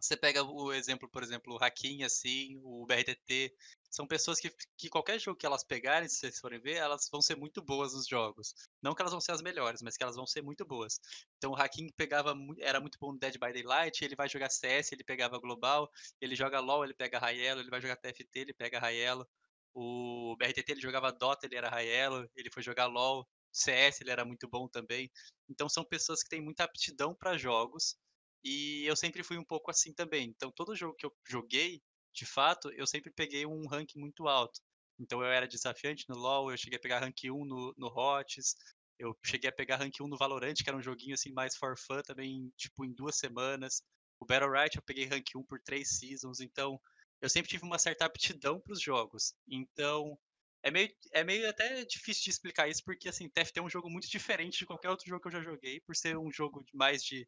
[0.00, 3.54] você pega o exemplo, por exemplo, o Hakim, assim, o BRTT,
[3.90, 7.20] são pessoas que, que qualquer jogo que elas pegarem, se vocês forem ver, elas vão
[7.20, 8.54] ser muito boas nos jogos.
[8.80, 10.98] Não que elas vão ser as melhores, mas que elas vão ser muito boas.
[11.36, 14.92] Então o Hakim pegava, era muito bom no Dead by Daylight, ele vai jogar CS,
[14.92, 18.78] ele pegava Global, ele joga LoL, ele pega Raelo, ele vai jogar TFT, ele pega
[18.78, 19.28] Raelo.
[19.74, 24.24] O BRTT ele jogava Dota, ele era Raelo, ele foi jogar LoL, CS ele era
[24.24, 25.10] muito bom também.
[25.48, 27.96] Então são pessoas que têm muita aptidão para jogos
[28.44, 30.28] e eu sempre fui um pouco assim também.
[30.28, 31.82] Então todo jogo que eu joguei,
[32.14, 34.60] de fato, eu sempre peguei um ranking muito alto.
[34.98, 38.54] Então eu era desafiante no LoL, eu cheguei a pegar rank 1 no, no HOTS,
[38.98, 41.76] eu cheguei a pegar rank 1 no Valorant, que era um joguinho assim mais for
[41.76, 43.82] fun também, tipo, em duas semanas.
[44.20, 46.80] O Battle Right eu peguei rank 1 por três seasons, então
[47.22, 49.32] eu sempre tive uma certa aptidão para os jogos.
[49.46, 50.18] Então,
[50.60, 53.88] é meio, é meio até difícil de explicar isso, porque assim, TFT é um jogo
[53.88, 57.02] muito diferente de qualquer outro jogo que eu já joguei, por ser um jogo mais
[57.04, 57.26] de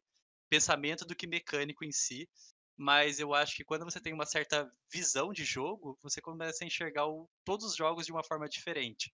[0.49, 2.29] pensamento do que mecânico em si.
[2.77, 6.67] Mas eu acho que quando você tem uma certa visão de jogo, você começa a
[6.67, 9.13] enxergar o, todos os jogos de uma forma diferente.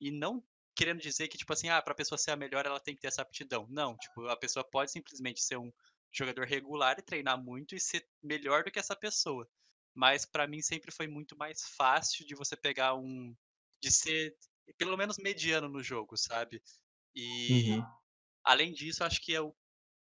[0.00, 0.42] E não
[0.74, 3.08] querendo dizer que, tipo assim, ah, pra pessoa ser a melhor, ela tem que ter
[3.08, 3.66] essa aptidão.
[3.68, 5.70] Não, tipo, a pessoa pode simplesmente ser um
[6.10, 9.46] jogador regular e treinar muito e ser melhor do que essa pessoa
[9.94, 13.34] mas para mim sempre foi muito mais fácil de você pegar um
[13.80, 14.36] de ser
[14.78, 16.62] pelo menos mediano no jogo, sabe?
[17.14, 17.86] E uhum.
[18.44, 19.54] além disso, acho que o,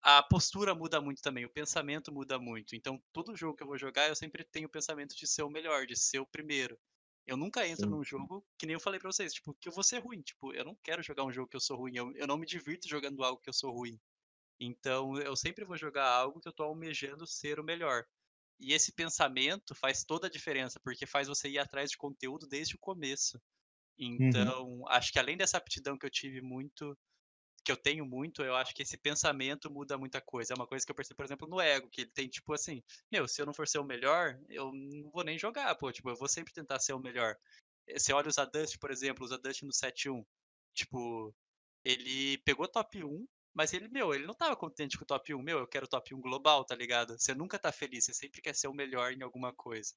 [0.03, 2.75] a postura muda muito também, o pensamento muda muito.
[2.77, 5.51] Então, todo jogo que eu vou jogar, eu sempre tenho o pensamento de ser o
[5.51, 6.79] melhor, de ser o primeiro.
[7.27, 7.91] Eu nunca entro Sim.
[7.91, 10.21] num jogo, que nem eu falei pra vocês, tipo, que eu vou ser ruim.
[10.21, 11.97] Tipo, eu não quero jogar um jogo que eu sou ruim.
[11.97, 13.99] Eu, eu não me divirto jogando algo que eu sou ruim.
[14.59, 18.05] Então, eu sempre vou jogar algo que eu tô almejando ser o melhor.
[18.63, 22.77] E esse pensamento faz toda a diferença, porque faz você ir atrás de conteúdo desde
[22.77, 23.37] o começo.
[23.99, 24.17] Uhum.
[24.21, 24.89] Então, uhum.
[24.89, 26.97] acho que além dessa aptidão que eu tive muito,
[27.65, 30.53] que eu tenho muito, eu acho que esse pensamento muda muita coisa.
[30.53, 32.81] É uma coisa que eu percebo, por exemplo, no ego, que ele tem tipo assim,
[33.11, 36.09] meu, se eu não for ser o melhor, eu não vou nem jogar, pô, tipo,
[36.09, 37.37] eu vou sempre tentar ser o melhor.
[37.89, 40.25] Eh, você olha o Zadust, por exemplo, o Zadust no 7-1,
[40.73, 41.35] tipo,
[41.85, 45.43] ele pegou top 1 mas ele, meu, ele não tava contente com o top 1.
[45.43, 47.19] Meu, eu quero top 1 global, tá ligado?
[47.19, 49.95] Você nunca tá feliz, você sempre quer ser o melhor em alguma coisa.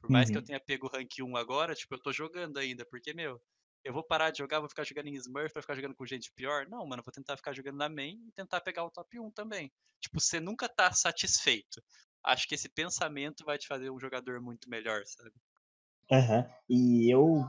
[0.00, 0.32] Por mais uhum.
[0.32, 0.46] que eu uhum.
[0.46, 3.40] tenha pego o rank 1 agora, tipo, eu tô jogando ainda, porque, meu,
[3.84, 6.32] eu vou parar de jogar, vou ficar jogando em Smurf, vai ficar jogando com gente
[6.32, 6.66] pior?
[6.68, 9.70] Não, mano, vou tentar ficar jogando na main e tentar pegar o top 1 também.
[10.00, 11.82] Tipo, você nunca tá satisfeito.
[12.22, 15.32] Acho que esse pensamento vai te fazer um jogador muito melhor, sabe?
[16.10, 16.38] Aham.
[16.38, 16.54] Uhum.
[16.68, 17.44] E eu,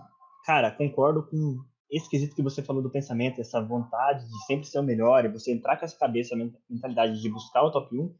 [0.45, 4.79] cara, concordo com esse quesito que você falou do pensamento, essa vontade de sempre ser
[4.79, 6.35] o melhor, e você entrar com essa cabeça,
[6.69, 8.15] mentalidade de buscar o top 1,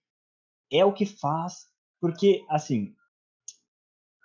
[0.71, 1.67] é o que faz,
[1.99, 2.93] porque, assim,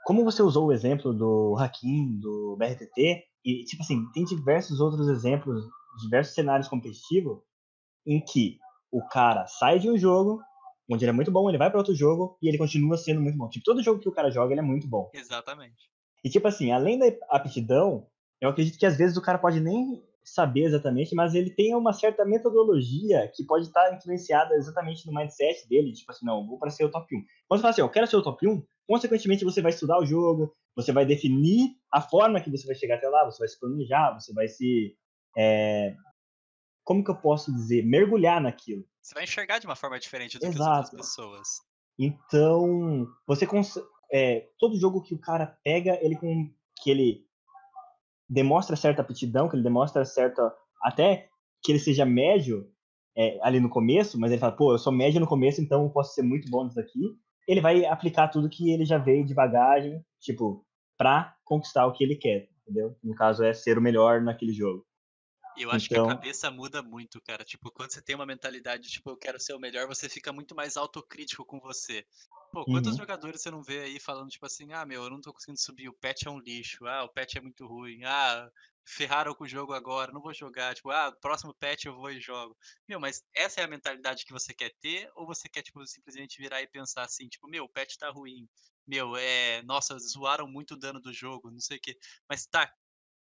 [0.05, 5.09] como você usou o exemplo do Hakim, do BRTT, e, tipo assim, tem diversos outros
[5.09, 5.64] exemplos,
[6.03, 7.38] diversos cenários competitivos,
[8.07, 8.59] em que
[8.90, 10.40] o cara sai de um jogo,
[10.90, 13.38] onde ele é muito bom, ele vai para outro jogo, e ele continua sendo muito
[13.38, 13.48] bom.
[13.48, 15.11] Tipo, todo jogo que o cara joga, ele é muito bom.
[15.14, 15.88] Exatamente.
[16.24, 18.07] E, tipo assim, além da aptidão,
[18.40, 21.92] eu acredito que às vezes o cara pode nem saber exatamente, mas ele tem uma
[21.92, 26.70] certa metodologia que pode estar influenciada exatamente no mindset dele, tipo assim, não, vou para
[26.70, 27.18] ser o top 1.
[27.48, 30.07] Quando você fala assim, eu quero ser o top 1, consequentemente você vai estudar o
[30.07, 33.59] jogo, você vai definir a forma que você vai chegar até lá, você vai se
[33.59, 34.96] planejar, você vai se...
[35.37, 35.94] É...
[36.85, 37.85] Como que eu posso dizer?
[37.85, 38.85] Mergulhar naquilo.
[39.03, 40.57] Você vai enxergar de uma forma diferente do Exato.
[40.57, 41.48] que as outras pessoas.
[41.98, 43.79] Então, você cons...
[44.12, 46.50] é, todo jogo que o cara pega, ele com
[46.83, 47.30] que ele
[48.31, 50.55] demonstra certa aptidão, que ele demonstra certa.
[50.83, 51.29] Até
[51.62, 52.71] que ele seja médio
[53.16, 55.90] é, ali no começo, mas ele fala, pô, eu sou médio no começo, então eu
[55.90, 57.19] posso ser muito bom nisso aqui.
[57.47, 60.64] Ele vai aplicar tudo que ele já veio de bagagem, tipo,
[60.97, 62.97] pra conquistar o que ele quer, entendeu?
[63.03, 64.87] No caso, é ser o melhor naquele jogo.
[65.57, 66.05] Eu acho então...
[66.05, 67.45] que a então cabeça muda muito, cara.
[67.45, 70.55] Tipo, quando você tem uma mentalidade, tipo, eu quero ser o melhor, você fica muito
[70.55, 72.05] mais autocrítico com você.
[72.52, 72.98] Pô, quantos uhum.
[72.98, 75.88] jogadores você não vê aí falando, tipo assim, ah, meu, eu não tô conseguindo subir,
[75.88, 78.50] o patch é um lixo, ah, o patch é muito ruim, ah,
[78.84, 82.20] ferraram com o jogo agora, não vou jogar, tipo, ah, próximo patch eu vou e
[82.20, 82.56] jogo.
[82.88, 86.38] Meu, mas essa é a mentalidade que você quer ter, ou você quer, tipo, simplesmente
[86.42, 88.48] virar e pensar assim, tipo, meu, o patch tá ruim,
[88.86, 91.96] meu, é, nossa, zoaram muito o dano do jogo, não sei o quê.
[92.28, 92.72] Mas tá,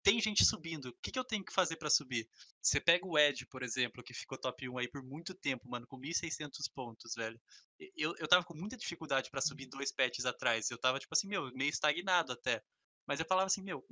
[0.08, 0.86] tem gente subindo.
[0.86, 2.30] O que, que eu tenho que fazer para subir?
[2.62, 5.86] Você pega o Ed, por exemplo, que ficou top 1 aí por muito tempo, mano,
[5.86, 7.38] com 1.600 pontos, velho.
[7.93, 10.72] Eu, eu tava com muita dificuldade para subir dois patches atrás.
[10.72, 12.63] Eu tava, tipo assim, meu, meio estagnado até.
[13.06, 13.86] Mas eu falava assim, meu,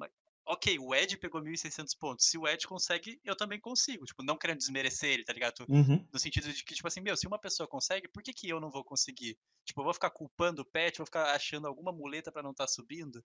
[0.46, 2.28] ok, o Ed pegou 1.600 pontos.
[2.28, 4.06] Se o Ed consegue, eu também consigo.
[4.06, 5.66] Tipo, não querendo desmerecer ele, tá ligado?
[5.68, 6.08] Uhum.
[6.14, 8.62] No sentido de que, tipo assim, meu, se uma pessoa consegue, por que, que eu
[8.62, 9.38] não vou conseguir?
[9.66, 12.68] Tipo, eu vou ficar culpando o pet, vou ficar achando alguma muleta para não estar
[12.68, 13.22] tá subindo.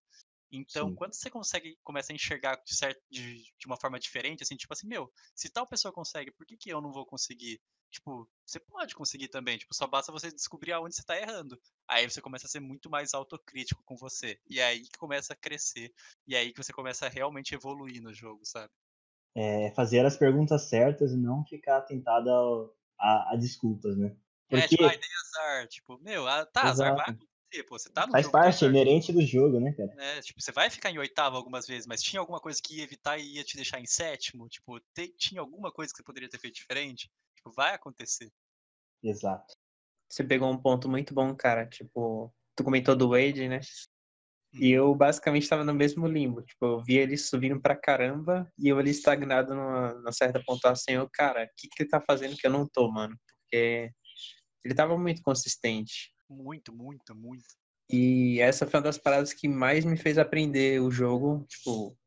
[0.52, 0.94] Então, Sim.
[0.96, 4.72] quando você consegue, começa a enxergar de, certo, de, de, uma forma diferente, assim, tipo
[4.72, 7.60] assim, meu, se tal pessoa consegue, por que, que eu não vou conseguir?
[7.90, 11.60] Tipo, você pode conseguir também, tipo, só basta você descobrir aonde você tá errando.
[11.88, 14.38] Aí você começa a ser muito mais autocrítico com você.
[14.48, 15.92] E aí que começa a crescer.
[16.26, 18.72] E aí que você começa a realmente evoluir no jogo, sabe?
[19.34, 24.16] É, fazer as perguntas certas e não ficar tentado a, a, a desculpas, né?
[24.48, 24.64] Porque...
[24.64, 25.68] É, tipo, ah, dei azar.
[25.68, 26.82] Tipo, meu, ah, tá, Exato.
[26.82, 27.18] azar vai
[27.68, 29.92] pô, você tá no Faz jogo, parte, é inerente do jogo, né, cara?
[29.98, 32.84] É, tipo, você vai ficar em oitavo algumas vezes, mas tinha alguma coisa que ia
[32.84, 34.48] evitar e ia te deixar em sétimo?
[34.48, 37.10] Tipo, te, tinha alguma coisa que você poderia ter feito diferente?
[37.34, 38.30] Tipo, vai acontecer.
[39.02, 39.54] Exato.
[40.08, 41.66] Você pegou um ponto muito bom, cara.
[41.66, 43.60] Tipo, tu comentou do Wade, né?
[44.52, 44.88] E uhum.
[44.88, 46.42] eu basicamente estava no mesmo limbo.
[46.42, 50.94] Tipo, eu via ele subindo pra caramba e eu ali estagnado numa, numa certa pontuação.
[50.94, 53.16] Eu, cara, o que, que ele tá fazendo que eu não tô, mano?
[53.42, 53.92] Porque
[54.64, 56.12] ele tava muito consistente.
[56.30, 57.44] Muito, muito, muito.
[57.90, 61.98] E essa foi uma das paradas que mais me fez aprender o jogo, tipo,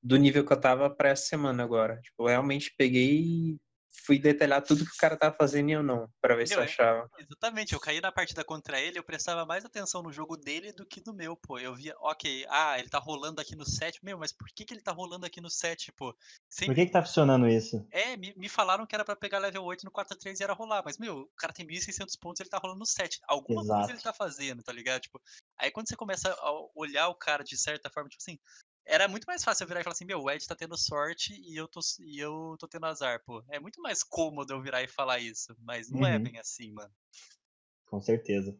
[0.00, 2.00] do nível que eu tava pra essa semana agora.
[2.00, 3.58] Tipo, eu realmente peguei
[3.92, 6.54] fui detalhar tudo que o cara tava fazendo e eu não, para ver Meu, se
[6.54, 7.10] eu achava.
[7.18, 10.86] Exatamente, eu caí na partida contra ele, eu prestava mais atenção no jogo dele do
[10.86, 11.58] que no meu, pô.
[11.58, 14.74] Eu via, ok, ah, ele tá rolando aqui no set, meu, mas por que que
[14.74, 16.16] ele tá rolando aqui no set, pô?
[16.48, 16.74] Sempre...
[16.74, 17.86] Por que que tá funcionando isso?
[17.90, 20.82] É, me, me falaram que era para pegar level 8 no 4-3 e era rolar,
[20.84, 23.20] mas, meu, o cara tem 1.600 pontos ele tá rolando no set.
[23.28, 23.78] Alguma Exato.
[23.80, 25.02] coisa ele tá fazendo, tá ligado?
[25.02, 25.20] Tipo,
[25.58, 28.38] aí quando você começa a olhar o cara de certa forma, tipo assim,
[28.84, 31.34] era muito mais fácil eu virar e falar assim, meu, o Ed tá tendo sorte
[31.46, 33.42] e eu tô, e eu tô tendo azar, pô.
[33.48, 36.16] É muito mais cômodo eu virar e falar isso, mas não é uhum.
[36.16, 36.90] é bem assim, mano.
[37.86, 38.56] Com certeza.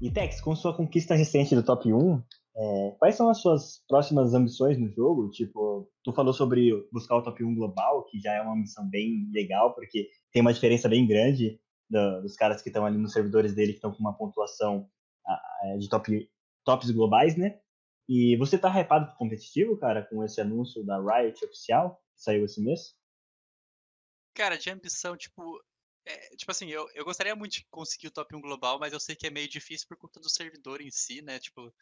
[0.00, 2.22] E Tex, com sua conquista recente do top 1,
[2.56, 5.30] é, quais são as suas próximas ambições no jogo?
[5.30, 9.30] Tipo, tu falou sobre buscar o top 1 global, que já é uma missão bem
[9.30, 13.72] legal, porque tem uma diferença bem grande dos caras que estão ali nos servidores dele,
[13.72, 14.88] que estão com uma pontuação
[15.26, 16.30] uh, de top,
[16.64, 17.60] tops globais, né?
[18.08, 22.44] E você tá hypado pro competitivo, cara, com esse anúncio da Riot oficial, que saiu
[22.44, 22.96] esse mês?
[24.34, 25.62] Cara, de ambição, tipo,
[26.04, 29.00] é, tipo assim, eu, eu gostaria muito de conseguir o top 1 global, mas eu
[29.00, 31.38] sei que é meio difícil por conta do servidor em si, né?
[31.38, 31.72] Tipo,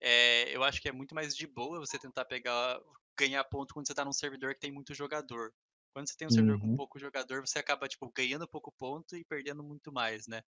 [0.00, 2.80] é, eu acho que é muito mais de boa você tentar pegar,
[3.18, 5.52] ganhar ponto quando você tá num servidor que tem muito jogador.
[5.92, 6.70] Quando você tem um servidor uhum.
[6.70, 10.42] com pouco jogador, você acaba, tipo, ganhando pouco ponto e perdendo muito mais, né?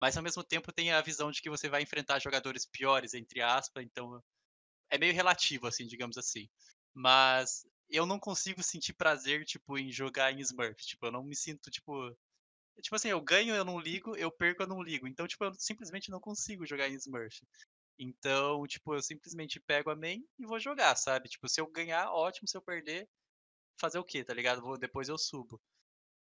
[0.00, 3.40] Mas ao mesmo tempo tem a visão de que você vai enfrentar jogadores piores, entre
[3.40, 4.22] aspas, então
[4.90, 6.48] é meio relativo, assim, digamos assim.
[6.94, 10.84] Mas eu não consigo sentir prazer, tipo, em jogar em Smurf.
[10.84, 12.16] Tipo, eu não me sinto, tipo.
[12.80, 15.08] Tipo assim, eu ganho, eu não ligo, eu perco, eu não ligo.
[15.08, 17.40] Então, tipo, eu simplesmente não consigo jogar em Smurf.
[17.98, 21.28] Então, tipo, eu simplesmente pego a main e vou jogar, sabe?
[21.28, 23.08] Tipo, se eu ganhar, ótimo, se eu perder,
[23.80, 24.60] fazer o quê, tá ligado?
[24.60, 25.60] Vou, depois eu subo.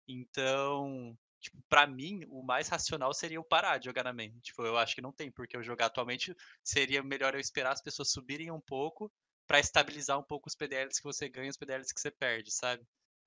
[0.09, 4.39] Então, tipo, pra mim, o mais racional seria eu parar de jogar na main.
[4.41, 6.35] Tipo, eu acho que não tem porque eu jogar atualmente.
[6.63, 9.11] Seria melhor eu esperar as pessoas subirem um pouco
[9.47, 12.53] para estabilizar um pouco os PDLs que você ganha e os PDLs que você perde,
[12.53, 12.83] sabe?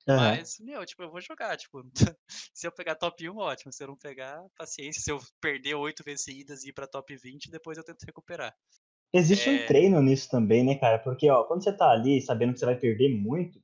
[0.07, 0.15] Uhum.
[0.15, 1.83] Mas, meu, tipo, eu vou jogar, tipo,
[2.53, 6.03] se eu pegar top 1, ótimo, se eu não pegar, paciência, se eu perder 8
[6.03, 8.55] vezes seguidas e ir pra top 20, depois eu tento recuperar.
[9.13, 9.53] Existe é...
[9.53, 10.99] um treino nisso também, né, cara?
[10.99, 13.61] Porque, ó, quando você tá ali sabendo que você vai perder muito,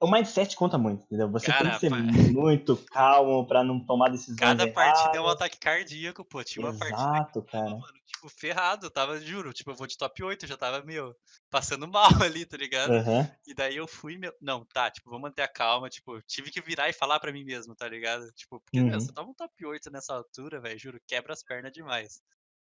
[0.00, 1.30] o mindset conta muito, entendeu?
[1.30, 1.96] Você Cara, tem que ser pá.
[1.96, 6.42] muito calmo pra não tomar decisões Cada partida é um ataque cardíaco, pô.
[6.44, 7.70] Tinha uma Exato, partida que, cara.
[7.70, 8.86] Mano, tipo, ferrado.
[8.86, 11.14] Eu tava, juro, tipo, eu vou de top 8, eu já tava, meu,
[11.50, 12.92] passando mal ali, tá ligado?
[12.92, 13.28] Uhum.
[13.46, 14.32] E daí eu fui, meu...
[14.40, 17.44] Não, tá, tipo, vou manter a calma, tipo, tive que virar e falar pra mim
[17.44, 18.30] mesmo, tá ligado?
[18.32, 18.86] Tipo, porque, uhum.
[18.86, 22.20] meu, você tava um top 8 nessa altura, velho, juro, quebra as pernas demais.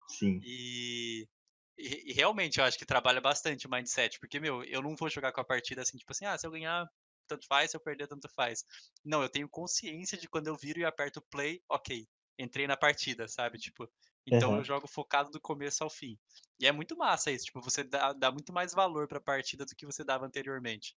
[0.09, 0.41] Sim.
[0.45, 1.29] E...
[1.77, 5.11] E, e, realmente eu acho que trabalha bastante o mindset, porque, meu, eu não vou
[5.11, 6.89] jogar com a partida assim, tipo assim, ah, se eu ganhar
[7.27, 8.65] tanto faz, se eu perder, tanto faz.
[9.05, 12.07] Não, eu tenho consciência de quando eu viro e aperto play, ok,
[12.39, 13.59] entrei na partida, sabe?
[13.59, 13.89] Tipo,
[14.27, 14.59] então uhum.
[14.59, 16.19] eu jogo focado do começo ao fim.
[16.59, 19.75] E é muito massa isso, tipo, você dá, dá muito mais valor pra partida do
[19.77, 20.95] que você dava anteriormente.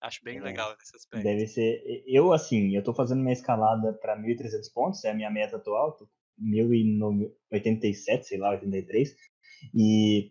[0.00, 1.24] Acho bem é, legal esse aspecto.
[1.24, 1.82] Deve ser.
[2.06, 5.96] Eu, assim, eu tô fazendo minha escalada pra 1.300 pontos, é a minha meta atual,
[5.96, 6.08] tô
[6.40, 9.16] 1.087, sei lá, 83.
[9.74, 10.30] E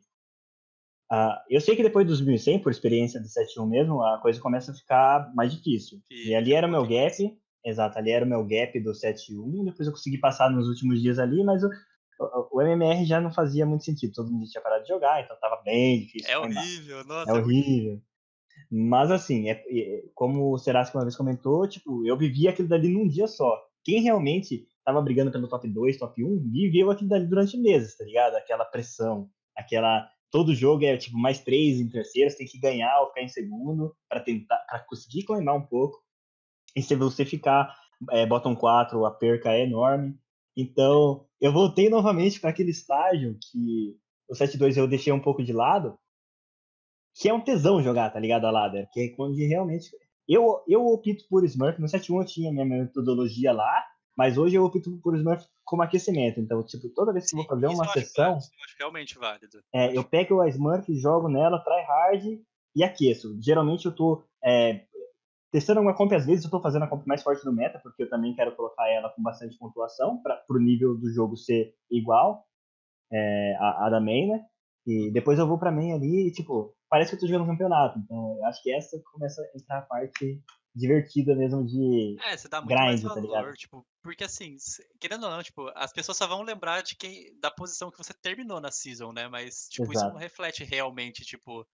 [1.12, 4.72] Uh, eu sei que depois dos 1100, por experiência do 7.1 mesmo, a coisa começa
[4.72, 6.00] a ficar mais difícil.
[6.10, 7.16] E, e ali era o meu gap,
[7.64, 11.20] exato, ali era o meu gap do 7.1, depois eu consegui passar nos últimos dias
[11.20, 11.70] ali, mas eu,
[12.20, 15.38] o, o MMR já não fazia muito sentido, todo mundo tinha parado de jogar, então
[15.40, 16.32] tava bem difícil.
[16.32, 17.32] É horrível, nossa.
[17.32, 18.02] É horrível.
[18.72, 22.90] Mas assim, é, é, como o Serasco uma vez comentou, tipo, eu vivia aquilo dali
[22.90, 23.62] num dia só.
[23.84, 28.04] Quem realmente tava brigando pelo top 2, top 1, viveu aquilo dali durante meses, tá
[28.04, 28.36] ligado?
[28.36, 30.10] Aquela pressão, aquela.
[30.36, 33.30] Todo jogo é tipo mais três em terceiro, você tem que ganhar ou ficar em
[33.30, 36.04] segundo para tentar, para conseguir climar um pouco.
[36.76, 37.74] E se você ficar
[38.12, 40.14] é, bottom 4, a perca é enorme.
[40.54, 45.54] Então, eu voltei novamente para aquele estágio que o 7-2 eu deixei um pouco de
[45.54, 45.98] lado,
[47.18, 49.90] que é um tesão jogar, tá ligado, a ladder, que é quando realmente...
[50.28, 53.86] Eu, eu opto por Smurf, no 7-1 eu tinha minha metodologia lá,
[54.18, 56.40] mas hoje eu opto por Smurf como aquecimento.
[56.40, 58.32] Então, tipo, toda vez que eu vou fazer uma sessão...
[58.32, 59.60] Eu acho realmente válido.
[59.74, 62.40] É, eu pego a Smurf, jogo nela, try hard
[62.76, 63.38] e aqueço.
[63.42, 64.86] Geralmente eu tô é,
[65.52, 68.04] testando uma comp, às vezes eu tô fazendo a comp mais forte do meta, porque
[68.04, 72.46] eu também quero colocar ela com bastante pontuação, para o nível do jogo ser igual
[73.12, 74.46] é, a, a da main, né?
[74.86, 77.52] E depois eu vou pra main ali e, tipo, parece que eu tô jogando um
[77.52, 77.98] campeonato.
[78.00, 80.42] Então, eu acho que essa começa a entrar a parte
[80.76, 84.56] divertida mesmo de é, você dá muito grind, mais tá valor, tá tipo, porque assim,
[85.00, 88.14] querendo ou não, tipo, as pessoas só vão lembrar de quem da posição que você
[88.14, 89.28] terminou na season, né?
[89.28, 89.98] Mas tipo, Exato.
[89.98, 91.68] isso não reflete realmente, tipo,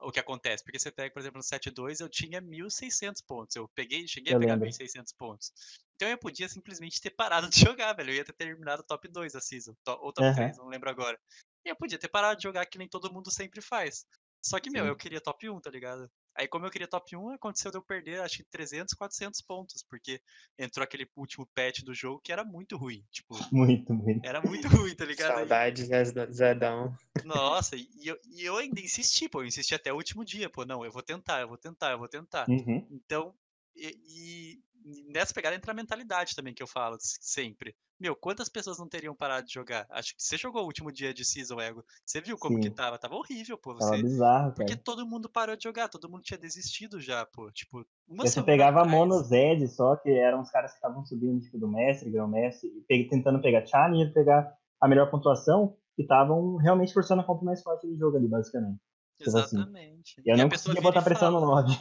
[0.00, 3.68] o que acontece, porque você pega, por exemplo, no 7-2, eu tinha 1.600 pontos, eu
[3.68, 5.52] peguei, cheguei eu a pegar 1.600 pontos.
[5.94, 9.34] Então eu podia simplesmente ter parado de jogar, velho, eu ia ter terminado top 2
[9.34, 10.34] a season, ou top uhum.
[10.34, 11.20] 3, não lembro agora.
[11.66, 14.06] E eu podia ter parado de jogar que nem todo mundo sempre faz.
[14.42, 14.78] Só que, Sim.
[14.78, 16.10] meu, eu queria top 1, tá ligado?
[16.36, 19.84] Aí, como eu queria top 1, aconteceu de eu perder, acho que 300, 400 pontos,
[19.88, 20.20] porque
[20.58, 23.04] entrou aquele último patch do jogo que era muito ruim.
[23.10, 24.24] Tipo, muito, muito.
[24.24, 25.34] Era muito ruim, tá ligado?
[25.34, 25.88] Saudades,
[26.32, 26.96] Zedão.
[27.24, 30.64] Nossa, e eu, e eu ainda insisti, pô, eu insisti até o último dia, pô,
[30.64, 32.48] não, eu vou tentar, eu vou tentar, eu vou tentar.
[32.48, 32.86] Uhum.
[32.90, 33.34] Então,
[33.76, 37.74] e, e nessa pegada entra a mentalidade também que eu falo sempre.
[37.98, 39.86] Meu, quantas pessoas não teriam parado de jogar?
[39.88, 41.84] Acho que você jogou o último dia de Season, Ego.
[42.04, 42.62] Você viu como Sim.
[42.62, 42.98] que tava?
[42.98, 43.74] Tava horrível, pô.
[43.74, 43.90] Você...
[43.90, 44.54] Tava bizarro, cara.
[44.54, 47.50] Porque todo mundo parou de jogar, todo mundo tinha desistido já, pô.
[47.52, 48.92] Tipo, uma só pegava atrás...
[48.92, 52.70] Mono Zed só, que eram os caras que estavam subindo, tipo, do mestre, grão mestre,
[53.08, 57.62] tentando pegar Charlie e pegar a melhor pontuação, que estavam realmente forçando a compra mais
[57.62, 58.80] forte do jogo ali, basicamente.
[59.18, 59.56] Tipo assim.
[59.56, 60.14] Exatamente.
[60.18, 60.30] Assim.
[60.30, 61.72] Eu e não conseguia botar pressão no lobby.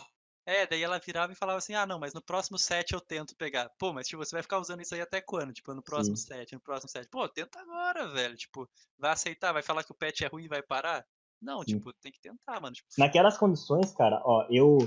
[0.45, 3.35] É, daí ela virava e falava assim: ah, não, mas no próximo set eu tento
[3.35, 3.69] pegar.
[3.79, 5.53] Pô, mas tipo, você vai ficar usando isso aí até quando?
[5.53, 6.27] Tipo, no próximo Sim.
[6.27, 7.07] set, no próximo set.
[7.09, 8.35] Pô, tenta agora, velho.
[8.35, 11.05] Tipo, vai aceitar, vai falar que o patch é ruim e vai parar?
[11.41, 11.77] Não, Sim.
[11.77, 12.73] tipo, tem que tentar, mano.
[12.73, 14.77] Tipo, Naquelas condições, cara, ó, eu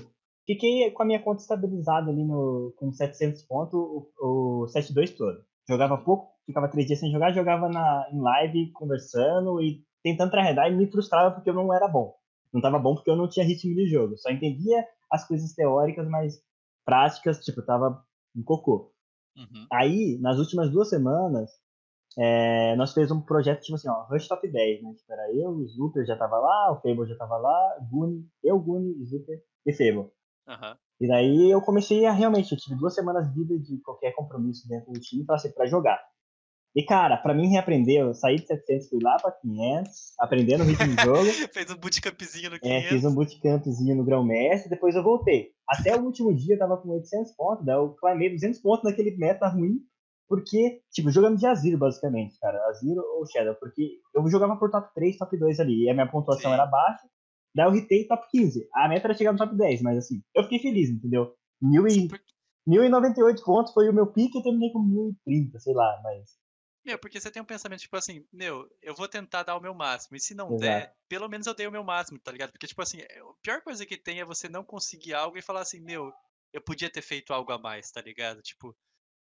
[0.46, 5.44] fiquei com a minha conta estabilizada ali no, com 700 pontos o, o 7-2 todo.
[5.68, 10.70] Jogava pouco, ficava três dias sem jogar, jogava na, em live, conversando e tentando tryhardar
[10.70, 12.14] e me frustrava porque eu não era bom.
[12.52, 14.16] Não tava bom porque eu não tinha ritmo de jogo.
[14.16, 14.86] Só entendia
[15.16, 16.40] as coisas teóricas, mas
[16.84, 18.02] práticas, tipo, tava
[18.34, 18.92] um cocô.
[19.36, 19.66] Uhum.
[19.72, 21.50] Aí, nas últimas duas semanas,
[22.18, 24.94] é, nós fizemos um projeto, tipo assim, ó, Rush Top 10, né?
[24.94, 28.58] Tipo, era eu, o Zuper já tava lá, o Fable já tava lá, Guni, eu,
[28.58, 30.10] Guni, Zuper e Fable.
[30.48, 30.76] Uhum.
[31.00, 34.92] E daí eu comecei a realmente, eu tive duas semanas vida de qualquer compromisso dentro
[34.92, 36.00] do time pra, assim, pra jogar.
[36.76, 40.66] E, cara, pra mim reaprender, eu saí de 700, fui lá pra 500, aprendendo o
[40.66, 41.24] ritmo de jogo.
[41.50, 42.84] Fez um bootcampzinho no 500.
[42.84, 45.52] É, fiz um bootcampzinho no grão-mestre, depois eu voltei.
[45.66, 49.16] Até o último dia eu tava com 800 pontos, daí eu climei 200 pontos naquele
[49.16, 49.78] meta ruim,
[50.28, 52.62] porque, tipo, jogando de Aziro, basicamente, cara.
[52.68, 56.10] Aziro ou Shadow, porque eu jogava por top 3, top 2 ali, e a minha
[56.10, 56.54] pontuação Sim.
[56.54, 57.08] era baixa,
[57.54, 58.68] daí eu hitei top 15.
[58.74, 61.32] A meta era chegar no top 10, mas assim, eu fiquei feliz, entendeu?
[61.58, 62.06] Mil e...
[62.66, 66.36] 1098 pontos foi o meu pique e terminei com 1030, sei lá, mas
[66.86, 69.74] meu, porque você tem um pensamento, tipo assim, meu, eu vou tentar dar o meu
[69.74, 70.16] máximo.
[70.16, 70.60] E se não Exato.
[70.60, 72.52] der, pelo menos eu dei o meu máximo, tá ligado?
[72.52, 75.42] Porque, tipo assim, é, a pior coisa que tem é você não conseguir algo e
[75.42, 76.12] falar assim, meu,
[76.52, 78.40] eu podia ter feito algo a mais, tá ligado?
[78.40, 78.74] Tipo,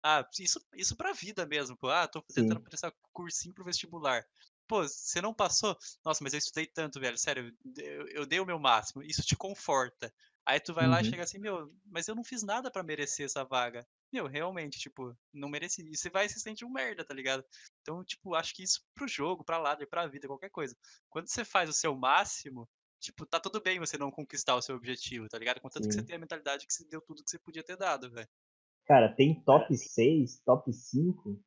[0.02, 1.88] ah, isso, isso pra vida mesmo, pô.
[1.88, 2.64] Ah, tô tentando Sim.
[2.64, 4.22] prestar cursinho pro vestibular.
[4.68, 5.76] Pô, você não passou?
[6.04, 7.16] Nossa, mas eu estudei tanto, velho.
[7.16, 9.02] Sério, eu, eu dei o meu máximo.
[9.02, 10.12] Isso te conforta.
[10.44, 10.90] Aí tu vai uhum.
[10.90, 14.28] lá e chega assim, meu, mas eu não fiz nada para merecer essa vaga meu,
[14.28, 15.82] realmente, tipo, não mereci.
[15.82, 17.44] E você vai se sentir um merda, tá ligado?
[17.82, 20.76] Então, tipo, acho que isso pro jogo, pra ladder, pra vida, qualquer coisa.
[21.10, 22.68] Quando você faz o seu máximo,
[23.00, 25.60] tipo, tá tudo bem você não conquistar o seu objetivo, tá ligado?
[25.60, 25.88] Contanto Sim.
[25.88, 28.28] que você tem a mentalidade que você deu tudo que você podia ter dado, velho.
[28.86, 31.42] Cara, tem top 6, top 5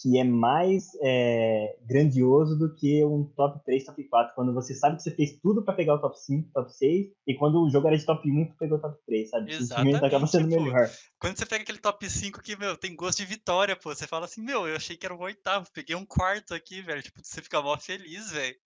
[0.00, 4.34] que é mais é, grandioso do que um top 3, top 4.
[4.34, 7.34] Quando você sabe que você fez tudo para pegar o top 5, top 6, e
[7.34, 9.52] quando o jogo era de top 1, tu pegou o top 3, sabe?
[9.52, 10.62] Exatamente, acaba sendo pô.
[10.62, 10.90] melhor.
[11.18, 14.24] Quando você pega aquele top 5 que, meu, tem gosto de vitória, pô, você fala
[14.24, 17.02] assim, meu, eu achei que era um oitavo, peguei um quarto aqui, velho.
[17.02, 18.56] Tipo, você fica mó feliz, velho.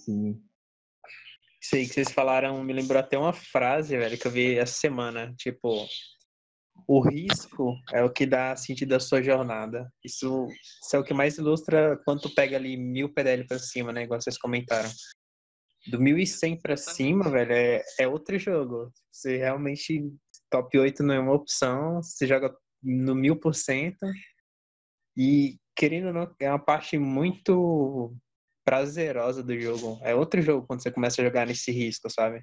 [0.00, 0.42] Sim.
[1.62, 4.74] Isso aí que vocês falaram me lembrou até uma frase, velho, que eu vi essa
[4.74, 5.32] semana.
[5.36, 5.86] Tipo,
[6.86, 9.90] o risco é o que dá sentido à sua jornada.
[10.04, 10.46] Isso,
[10.82, 14.02] isso é o que mais ilustra quando tu pega ali mil PDL para cima, né?
[14.02, 14.90] Igual vocês comentaram.
[15.90, 18.92] Do 1100 para cima, velho, é, é outro jogo.
[19.10, 20.12] Você realmente,
[20.50, 24.06] top 8 não é uma opção, você joga no mil por cento.
[25.16, 28.14] E, querendo ou não, é uma parte muito
[28.64, 29.98] prazerosa do jogo.
[30.02, 32.42] É outro jogo quando você começa a jogar nesse risco, sabe?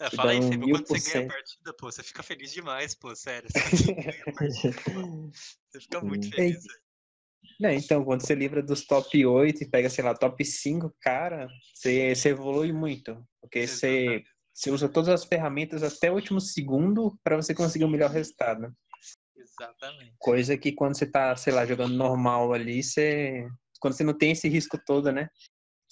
[0.00, 3.14] É, fala aí, Felipe, quando você ganha a partida, pô, você fica feliz demais, pô,
[3.14, 3.48] sério.
[3.50, 3.94] Você,
[5.70, 6.64] você fica muito feliz.
[7.60, 11.48] Não, então, quando você livra dos top 8 e pega, sei lá, top 5, cara,
[11.72, 13.24] você, você evolui muito.
[13.40, 17.88] Porque você, você usa todas as ferramentas até o último segundo para você conseguir o
[17.88, 18.74] melhor resultado.
[19.36, 20.14] Exatamente.
[20.18, 23.46] Coisa que quando você tá, sei lá, jogando normal ali, você.
[23.78, 25.28] Quando você não tem esse risco todo, né?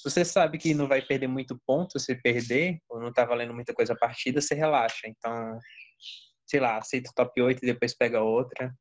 [0.03, 3.55] Se você sabe que não vai perder muito ponto se perder, ou não tá valendo
[3.55, 5.07] muita coisa a partida, você relaxa.
[5.07, 5.57] Então,
[6.45, 8.75] sei lá, aceita o top 8 e depois pega outra.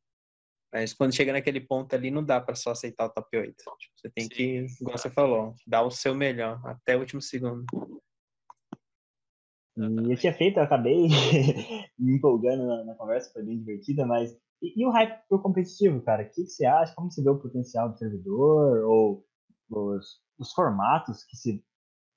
[0.73, 3.55] Mas quando chega naquele ponto ali, não dá para só aceitar o top 8.
[3.55, 7.21] Tipo, você tem Sim, que, igual você falou, dar o seu melhor até o último
[7.21, 7.67] segundo.
[9.77, 11.07] E eu tinha feito, eu acabei
[11.99, 14.35] me empolgando na, na, conversa, foi bem divertida, mas.
[14.59, 16.23] E, e o hype pro competitivo, cara?
[16.23, 16.95] O que, que, você acha?
[16.95, 18.83] Como você vê o potencial do servidor?
[18.85, 19.23] Ou
[19.69, 21.63] os, os formatos que se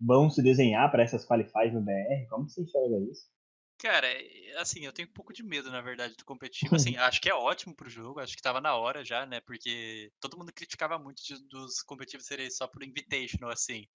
[0.00, 2.26] vão se desenhar para essas qualifies no BR?
[2.30, 3.28] Como você enxerga isso?
[3.78, 6.74] Cara, é, assim, eu tenho um pouco de medo, na verdade, do competitivo.
[6.74, 9.40] Assim, acho que é ótimo pro jogo, acho que tava na hora já, né?
[9.40, 13.86] Porque todo mundo criticava muito de, dos competitivos serem só por invitational, assim.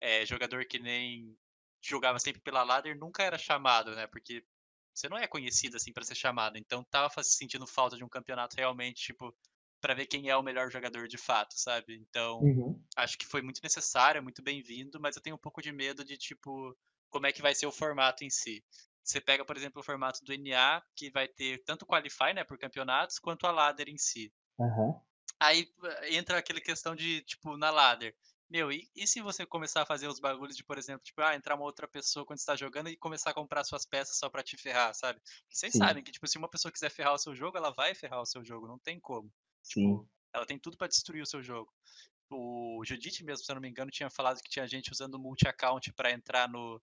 [0.00, 1.36] É, jogador que nem
[1.82, 4.06] jogava sempre pela ladder nunca era chamado, né?
[4.08, 4.44] Porque
[4.94, 6.58] você não é conhecido assim para ser chamado.
[6.58, 9.34] Então tava sentindo falta de um campeonato realmente, tipo,
[9.86, 11.94] para ver quem é o melhor jogador de fato, sabe?
[11.94, 12.82] Então, uhum.
[12.96, 16.18] acho que foi muito necessário, muito bem-vindo, mas eu tenho um pouco de medo de,
[16.18, 16.76] tipo,
[17.08, 18.64] como é que vai ser o formato em si.
[19.04, 22.42] Você pega, por exemplo, o formato do NA, que vai ter tanto o Qualify, né,
[22.42, 24.32] por campeonatos, quanto a ladder em si.
[24.58, 25.00] Uhum.
[25.38, 28.12] Aí eh, entra aquela questão de, tipo, na ladder.
[28.50, 31.36] Meu, e, e, se você começar a fazer os bagulhos de, por exemplo, tipo, ah,
[31.36, 34.42] entrar uma outra pessoa quando está jogando e começar a comprar suas peças só para
[34.42, 35.20] te ferrar, sabe?
[35.48, 35.78] Vocês Sim.
[35.78, 38.26] sabem que, tipo, se uma pessoa quiser ferrar o seu jogo, ela vai ferrar o
[38.26, 39.32] seu jogo, não tem como.
[39.66, 39.98] Sim.
[39.98, 41.72] Tipo, ela tem tudo para destruir o seu jogo.
[42.30, 45.92] O Judite mesmo, se eu não me engano, tinha falado que tinha gente usando multi-account
[45.92, 46.82] para entrar no.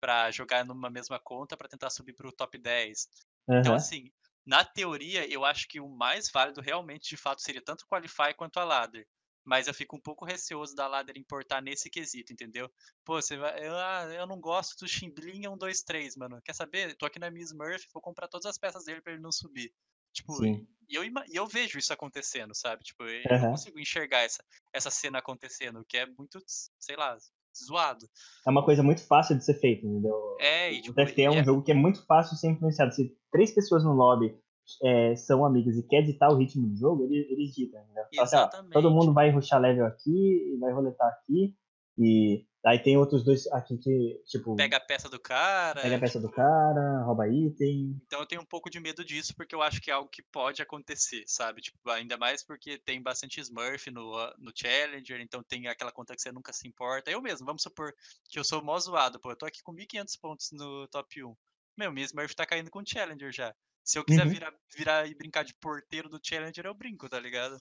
[0.00, 3.08] para jogar numa mesma conta para tentar subir pro top 10.
[3.48, 3.58] Uhum.
[3.60, 4.10] Então, assim,
[4.46, 8.34] na teoria, eu acho que o mais válido realmente, de fato, seria tanto o Qualify
[8.36, 9.06] quanto a Ladder.
[9.44, 12.70] Mas eu fico um pouco receoso da Ladder importar nesse quesito, entendeu?
[13.04, 13.66] Pô, você vai.
[13.66, 16.40] Eu, ah, eu não gosto do Chimblinha 1, 2, 3, mano.
[16.44, 16.96] Quer saber?
[16.96, 19.72] Tô aqui na Miss Murphy, vou comprar todas as peças dele para ele não subir.
[20.18, 20.66] Tipo, Sim.
[20.88, 22.82] e eu, e eu vejo isso acontecendo, sabe?
[22.82, 23.42] Tipo, eu uhum.
[23.42, 24.42] não consigo enxergar essa,
[24.72, 26.42] essa cena acontecendo, que é muito,
[26.78, 27.16] sei lá,
[27.64, 28.06] zoado.
[28.46, 30.36] É uma coisa muito fácil de ser feita, entendeu?
[30.40, 31.44] É, e, tipo, o TFT é um é...
[31.44, 32.92] jogo que é muito fácil de ser influenciado.
[32.92, 34.36] Se três pessoas no lobby
[34.82, 38.04] é, são amigos e quer ditar o ritmo do jogo, eles, eles ditam, entendeu?
[38.12, 38.56] Exatamente.
[38.58, 41.54] Assim, ó, todo mundo vai ruxar level aqui, vai roletar aqui,
[41.96, 44.56] e Aí tem outros dois aqui que, tipo.
[44.56, 45.80] Pega a peça do cara.
[45.80, 48.00] Pega a peça do cara, rouba item.
[48.04, 50.22] Então eu tenho um pouco de medo disso, porque eu acho que é algo que
[50.22, 51.60] pode acontecer, sabe?
[51.60, 56.20] Tipo, ainda mais porque tem bastante Smurf no, no Challenger, então tem aquela conta que
[56.20, 57.10] você nunca se importa.
[57.10, 57.94] Eu mesmo, vamos supor
[58.28, 59.30] que eu sou mó zoado, pô.
[59.30, 61.36] Eu tô aqui com 1.500 pontos no top 1.
[61.76, 63.54] Meu, minha Smurf tá caindo com o Challenger já.
[63.84, 64.32] Se eu quiser uhum.
[64.32, 67.56] virar, virar e brincar de porteiro do Challenger, eu brinco, tá ligado?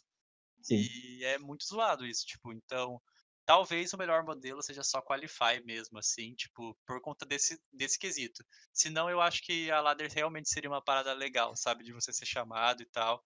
[0.62, 0.82] Sim.
[0.82, 3.00] E é muito zoado isso, tipo, então
[3.48, 8.44] talvez o melhor modelo seja só Qualify mesmo, assim, tipo, por conta desse, desse quesito.
[8.74, 12.26] Senão, eu acho que a Ladder realmente seria uma parada legal, sabe, de você ser
[12.26, 13.24] chamado e tal.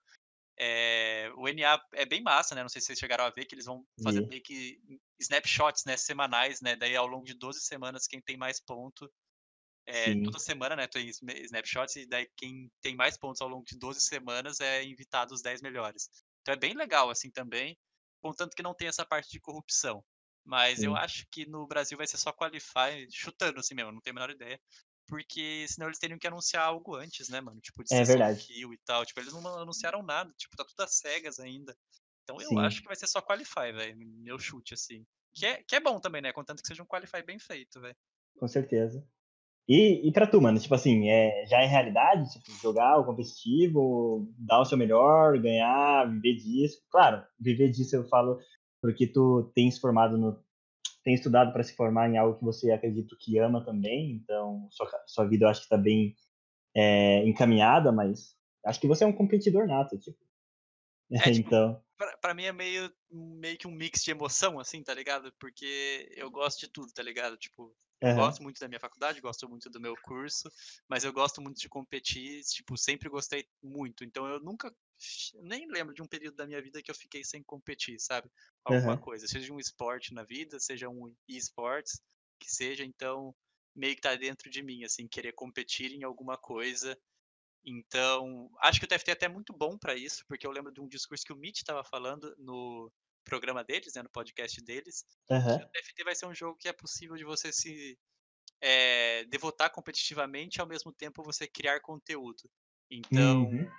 [0.60, 2.62] É, o NA é bem massa, né?
[2.62, 4.80] Não sei se vocês chegaram a ver que eles vão fazer meio que
[5.20, 6.76] snapshots, né, semanais, né?
[6.76, 9.12] Daí ao longo de 12 semanas, quem tem mais ponto.
[9.88, 13.78] É, toda semana, né, tem snapshots, e daí quem tem mais pontos ao longo de
[13.78, 16.10] 12 semanas é invitado os 10 melhores.
[16.42, 17.76] Então é bem legal, assim, também,
[18.22, 20.04] contanto que não tem essa parte de corrupção.
[20.44, 20.88] Mas Sim.
[20.88, 24.20] eu acho que no Brasil vai ser só Qualify, chutando assim mesmo, não tenho a
[24.20, 24.60] menor ideia.
[25.08, 27.60] Porque senão eles teriam que anunciar algo antes, né, mano?
[27.60, 28.46] Tipo, de é verdade.
[28.46, 29.06] kill e tal.
[29.06, 31.76] Tipo, eles não anunciaram nada, tipo, tá tudo às cegas ainda.
[32.24, 32.60] Então eu Sim.
[32.60, 33.98] acho que vai ser só Qualify, velho.
[33.98, 35.06] Meu chute, assim.
[35.34, 36.32] Que é, que é bom também, né?
[36.32, 37.96] Contanto que seja um Qualify bem feito, velho.
[38.38, 39.06] Com certeza.
[39.68, 44.28] E, e pra tu, mano, tipo assim, é, já é realidade, tipo, jogar o competitivo,
[44.38, 46.82] dar o seu melhor, ganhar, viver disso.
[46.90, 48.40] Claro, viver disso eu falo
[48.82, 50.44] porque tu tens formado no
[51.04, 54.88] tem estudado para se formar em algo que você acredita que ama também, então sua,
[55.08, 56.16] sua vida eu acho que está bem
[56.76, 60.18] é, encaminhada, mas acho que você é um competidor nato, tipo.
[61.12, 61.84] É, tipo então,
[62.22, 65.34] para mim é meio meio que um mix de emoção assim, tá ligado?
[65.40, 67.38] Porque eu gosto de tudo, tá ligado?
[67.38, 70.50] Tipo, Eu gosto muito da minha faculdade, gosto muito do meu curso,
[70.88, 74.04] mas eu gosto muito de competir, tipo, sempre gostei muito.
[74.04, 74.74] Então eu nunca
[75.44, 78.30] nem lembro de um período da minha vida que eu fiquei sem competir, sabe?
[78.64, 78.98] Alguma Aham.
[78.98, 82.02] coisa, seja um esporte na vida, seja um e-sports,
[82.40, 83.36] que seja, então
[83.76, 86.98] meio que tá dentro de mim, assim, querer competir em alguma coisa.
[87.64, 90.82] Então, acho que o TFT é até muito bom pra isso, porque eu lembro de
[90.82, 92.92] um discurso que o Mitch estava falando no
[93.24, 95.06] programa deles, né, no podcast deles,
[95.56, 95.64] que Aham.
[95.64, 97.98] o TFT vai ser um jogo que é possível de você se
[98.62, 102.50] eh, devotar competitivamente, ao mesmo tempo você criar conteúdo.
[102.90, 103.70] Então, Uhum.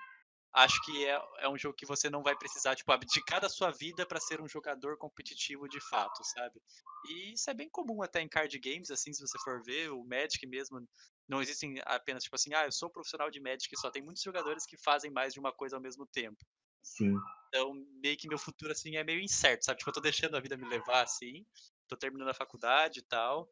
[0.52, 3.70] Acho que é é um jogo que você não vai precisar, tipo, abdicar da sua
[3.70, 6.60] vida pra ser um jogador competitivo de fato, sabe.
[7.04, 10.04] E isso é bem comum até em card games, assim, se você for ver, o
[10.04, 10.80] Magic mesmo,
[11.28, 14.64] não existem apenas, tipo assim: "Ah, eu sou profissional de Magic", só tem muitos jogadores
[14.66, 16.44] que fazem mais de uma coisa ao mesmo tempo.
[16.82, 17.18] Sim.
[17.48, 20.40] Então, meio que meu futuro, assim, é meio incerto, sabe, tipo, eu tô deixando a
[20.40, 21.44] vida me levar, assim,
[21.86, 23.50] tô terminando a faculdade e tal,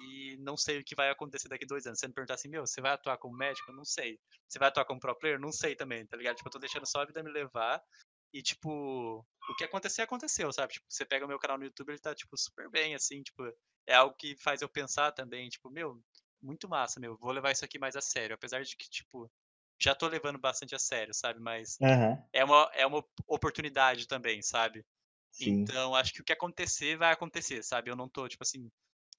[0.00, 1.98] e não sei o que vai acontecer daqui 2 anos.
[1.98, 4.18] Se você me perguntar assim: "Meu, você vai atuar como médico?", eu não sei.
[4.48, 6.36] "Você vai atuar como pro player?", não sei também, tá ligado.
[6.36, 7.82] Tipo, eu tô deixando só a vida me levar
[8.32, 10.74] e, tipo, o que acontecer, aconteceu, sabe.
[10.74, 13.42] Tipo, você pega o meu canal no YouTube, ele tá, tipo, super bem, assim, tipo,
[13.86, 16.00] é algo que faz eu pensar também, tipo: "Meu,
[16.42, 19.30] muito massa, meu, vou levar isso aqui mais a sério", apesar de que, tipo,
[19.80, 22.22] já tô levando bastante a sério, sabe, mas Aham.
[22.32, 24.84] é uma é uma oportunidade também, sabe.
[25.32, 25.72] Sim.
[25.72, 27.90] Então, acho que o que acontecer, vai acontecer, sabe.
[27.90, 28.70] Eu não tô, tipo assim: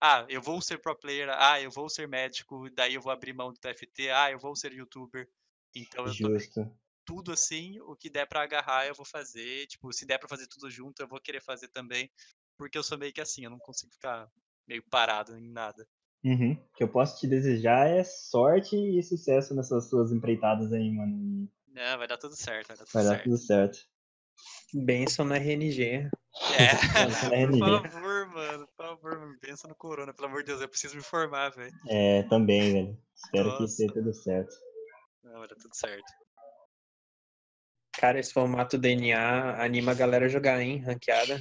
[0.01, 3.33] "Ah, eu vou ser pro player, ah, eu vou ser médico, daí eu vou abrir
[3.33, 5.29] mão do TFT, ah, eu vou ser youtuber".
[5.75, 6.71] Então eu tô Justo.
[7.05, 10.47] tudo assim, o que der pra agarrar eu vou fazer, tipo, se der pra fazer
[10.47, 12.11] tudo junto, eu vou querer fazer também,
[12.57, 14.29] porque eu sou meio que assim, eu não consigo ficar
[14.67, 15.87] meio parado em nada.
[16.23, 16.53] Uhum.
[16.53, 21.47] O que eu posso te desejar é sorte e sucesso nessas suas empreitadas aí, mano,
[21.67, 23.90] Não, vai dar tudo certo, vai dar tudo vai dar tudo certo.
[24.73, 26.09] Benção no RNG.
[26.57, 26.75] É,
[27.05, 27.89] Benção no por RNG.
[27.91, 31.03] favor, mano, por favor, mano, benção no corona, pelo amor de Deus, eu preciso me
[31.03, 31.73] formar, velho.
[31.89, 32.97] É, também, velho.
[33.15, 34.55] Espero que dê Nossa, tudo certo.
[35.23, 36.11] Não, vai dar tudo certo.
[37.93, 41.39] Cara, esse formato DNA anima a galera a jogar, hein, ranqueada.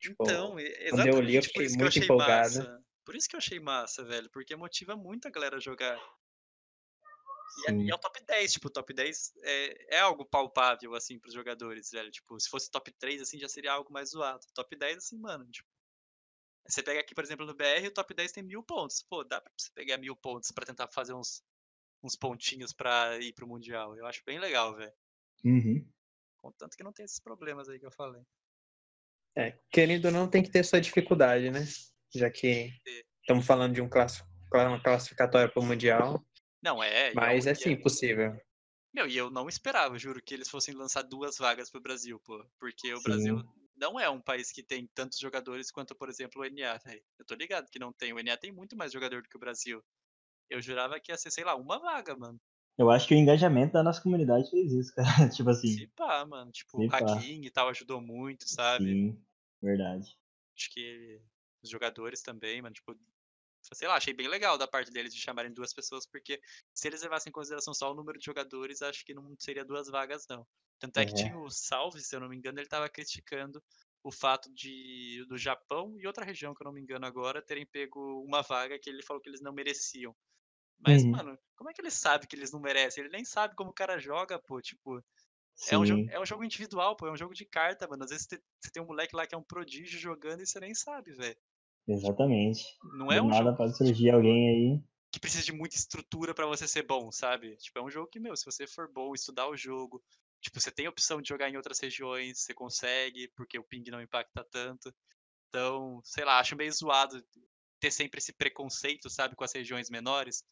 [0.00, 2.04] Tipo, Então, e quando eu li, eu exatamente por fiquei isso que eu muito achei
[2.04, 2.58] empolgado.
[2.58, 2.80] massa.
[3.04, 5.98] Por isso que eu achei massa, velho, porque motiva muito a galera a jogar.
[7.56, 7.92] E é e é Sim.
[7.92, 11.90] o top 10, tipo, o top 10 é é algo palpável, assim, para os jogadores,
[11.90, 14.44] velho, tipo, se fosse top 3, assim, já seria algo mais zoado.
[14.54, 15.68] Top 10, assim, mano, tipo
[16.66, 19.02] você pega aqui, por exemplo, no BR, o top 10 tem 1000 pontos.
[19.02, 21.42] Pô, dá pra você pegar 1000 pontos pra tentar fazer uns
[22.02, 23.96] uns pontinhos pra ir para o mundial.
[23.96, 24.92] Eu acho bem legal, velho.
[25.44, 25.84] Uhum.
[26.36, 28.22] Contanto que não tem esses problemas aí que eu falei.
[29.34, 31.66] É, querendo ou não, tem que ter sua dificuldade, né?
[32.14, 32.70] Já que
[33.20, 34.22] estamos falando de um classi-
[34.52, 36.24] uma classificatória para o Mundial.
[36.62, 38.36] Não, é, é Mas é e é sim possível.
[38.92, 42.20] Meu, e eu não esperava, juro, que eles fossem lançar 2 vagas para o Brasil,
[42.24, 43.48] pô, porque o Brasil Sim.
[43.76, 47.02] não é um país que tem tantos jogadores quanto, por exemplo, o NA, velho.
[47.18, 49.40] Eu tô ligado que não tem, o NA tem muito mais jogador do que o
[49.40, 49.82] Brasil.
[50.50, 52.40] Eu jurava que ia ser, sei lá, uma vaga, mano.
[52.78, 55.28] Eu acho que o engajamento da nossa comunidade fez isso, cara.
[55.28, 56.94] Tipo assim, Se pá, mano, tipo, o.
[56.94, 58.84] Hakim e tal ajudou muito, sabe.
[58.84, 59.20] Sim,
[59.60, 60.16] verdade.
[60.56, 61.20] Acho que
[61.62, 62.96] os jogadores também, mano, tipo,
[63.62, 66.40] sei lá, achei bem legal da parte deles de chamarem 2 pessoas, porque
[66.74, 69.88] se eles levassem em consideração só o número de jogadores, acho que não seria 2
[69.88, 70.46] vagas não.
[70.78, 71.38] Tanto é que tinha É.
[71.38, 73.62] o Salve, se eu não me engano, ele estava criticando
[74.02, 77.66] o fato de do Japão e outra região, que eu não me engano agora, terem
[77.66, 80.14] pego uma vaga que ele falou que eles não mereciam.
[80.78, 81.18] Mas, Uhum.
[81.18, 83.02] mano, como é que ele sabe que eles não merecem?
[83.04, 85.02] Ele nem sabe como o cara joga, pô, tipo,
[85.66, 88.04] é um jogo é um jogo individual, pô, é um jogo de carta, mano.
[88.04, 90.74] Às vezes você tem um moleque lá que é um prodígio jogando e você nem
[90.74, 91.38] sabe, velho.
[91.88, 92.64] Exatamente.
[92.82, 94.82] Não é Do um nada jogo pode que, surgir tipo alguém aí.
[95.12, 97.56] que precisa de muita estrutura pra você ser bom, sabe.
[97.58, 100.02] Tipo, é um jogo que, meu, se você for bom, estudar o jogo,
[100.42, 103.84] tipo, você tem a opção de jogar em outras regiões, você consegue, porque o ping
[103.90, 104.94] não impacta tanto.
[105.48, 107.22] Então, sei lá, acho meio zoado
[107.80, 110.44] ter sempre esse preconceito, sabe, com as regiões menores.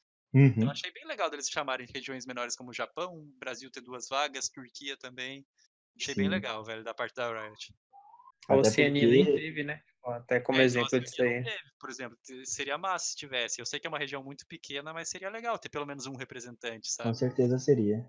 [0.57, 0.71] Então Uhum.
[0.71, 4.97] achei bem legal deles chamarem regiões menores como o Japão, Brasil ter 2 vagas, Turquia
[4.99, 5.47] também.
[6.01, 6.31] Achei bem Sim.
[6.31, 7.75] legal, velho, da parte da Riot.
[8.49, 9.83] A Oceania nem porque teve, né?
[10.13, 11.57] Até como É, então exemplo disso Oceania não aí.
[11.59, 13.61] teve, por exemplo, seria massa se tivesse.
[13.61, 16.17] Eu sei que é uma região muito pequena, mas seria legal ter pelo menos um
[16.17, 17.17] representante, com sabe.
[17.17, 18.07] certeza seria.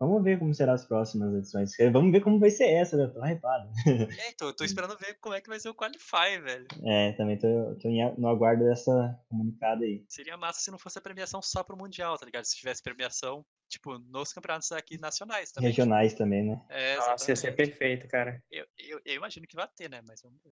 [0.00, 1.72] Vamos ver como serão as próximas edições.
[1.92, 3.08] Vamos ver como vai ser essa, né?
[3.08, 3.68] Tô hypado.
[4.16, 6.66] É, então, eu tô esperando ver como é que vai ser o Qualify, velho.
[6.84, 10.04] É, também tô, tô no aguardo dessa comunicada aí.
[10.08, 12.44] Seria massa se não fosse a premiação só pro mundial, tá ligado?
[12.44, 16.64] Se tivesse premiação, tipo, nos campeonatos aqui nacionais também, tipo Regionais também, né?
[16.70, 18.40] é, Nossa, ia ser perfeito, cara.
[18.52, 20.52] Eu eu eu imagino que vai ter, né, mas vamos ver.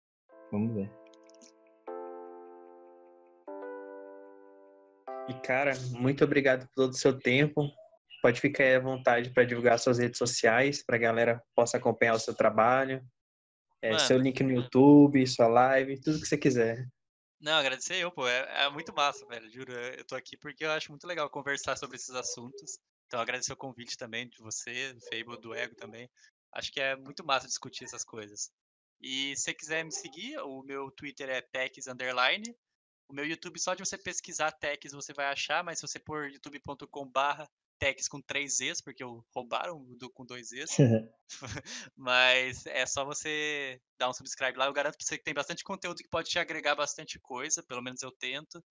[0.54, 0.91] Vamos ver.
[5.28, 7.68] E, cara, muito obrigado por todo o seu tempo.
[8.22, 12.14] Pode ficar aí à vontade para divulgar suas redes sociais, para a galera possa acompanhar
[12.14, 13.04] o seu trabalho.
[13.82, 16.88] É, seu link no YouTube, sua live, tudo que você quiser.
[17.41, 18.28] Não, agradecer eu, pô.
[18.28, 19.49] É, é, muito massa, velho.
[19.49, 19.74] Juro.
[19.74, 22.78] Eu tô aqui porque eu acho muito legal conversar sobre esses assuntos.
[23.08, 26.08] Então, agradecer o convite também de você, do Fable, do Ego também.
[26.54, 28.51] Acho que é muito massa discutir essas coisas.
[29.04, 32.56] E se você quiser me seguir, o meu Twitter é Tex Underline.
[33.10, 36.32] O meu YouTube, só de você pesquisar Tex, você vai achar, mas se você pôr
[36.32, 39.04] youtube.com barra Tex com três Zs, porque
[39.36, 40.78] roubaram do com dois Zs.
[41.97, 44.68] Mas é só você dar um subscribe lá.
[44.68, 47.82] Eu garanto pra você que tem bastante conteúdo que pode te agregar bastante coisa, pelo
[47.82, 48.64] menos eu tento.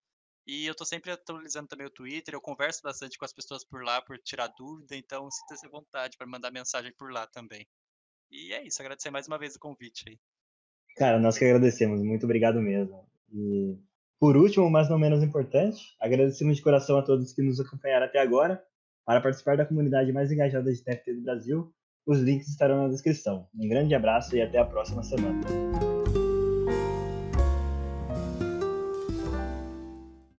[0.47, 3.83] E eu tô sempre atualizando também o Twitter, eu converso bastante com as pessoas por
[3.83, 7.65] lá por tirar dúvida, então sinta-se à vontade para mandar mensagem por lá também.
[8.33, 10.17] E é isso, agradecer mais uma vez o convite aí.
[10.97, 13.07] Cara, nós que agradecemos, muito obrigado mesmo.
[13.31, 13.77] E
[14.19, 18.19] por último, mas não menos importante, agradecemos de coração a todos que nos acompanharam até
[18.19, 18.63] agora.
[19.05, 21.71] Para participar da comunidade mais engajada de TFT do Brasil,
[22.07, 23.47] os links estarão na descrição.
[23.53, 25.41] Um grande abraço e até a próxima semana.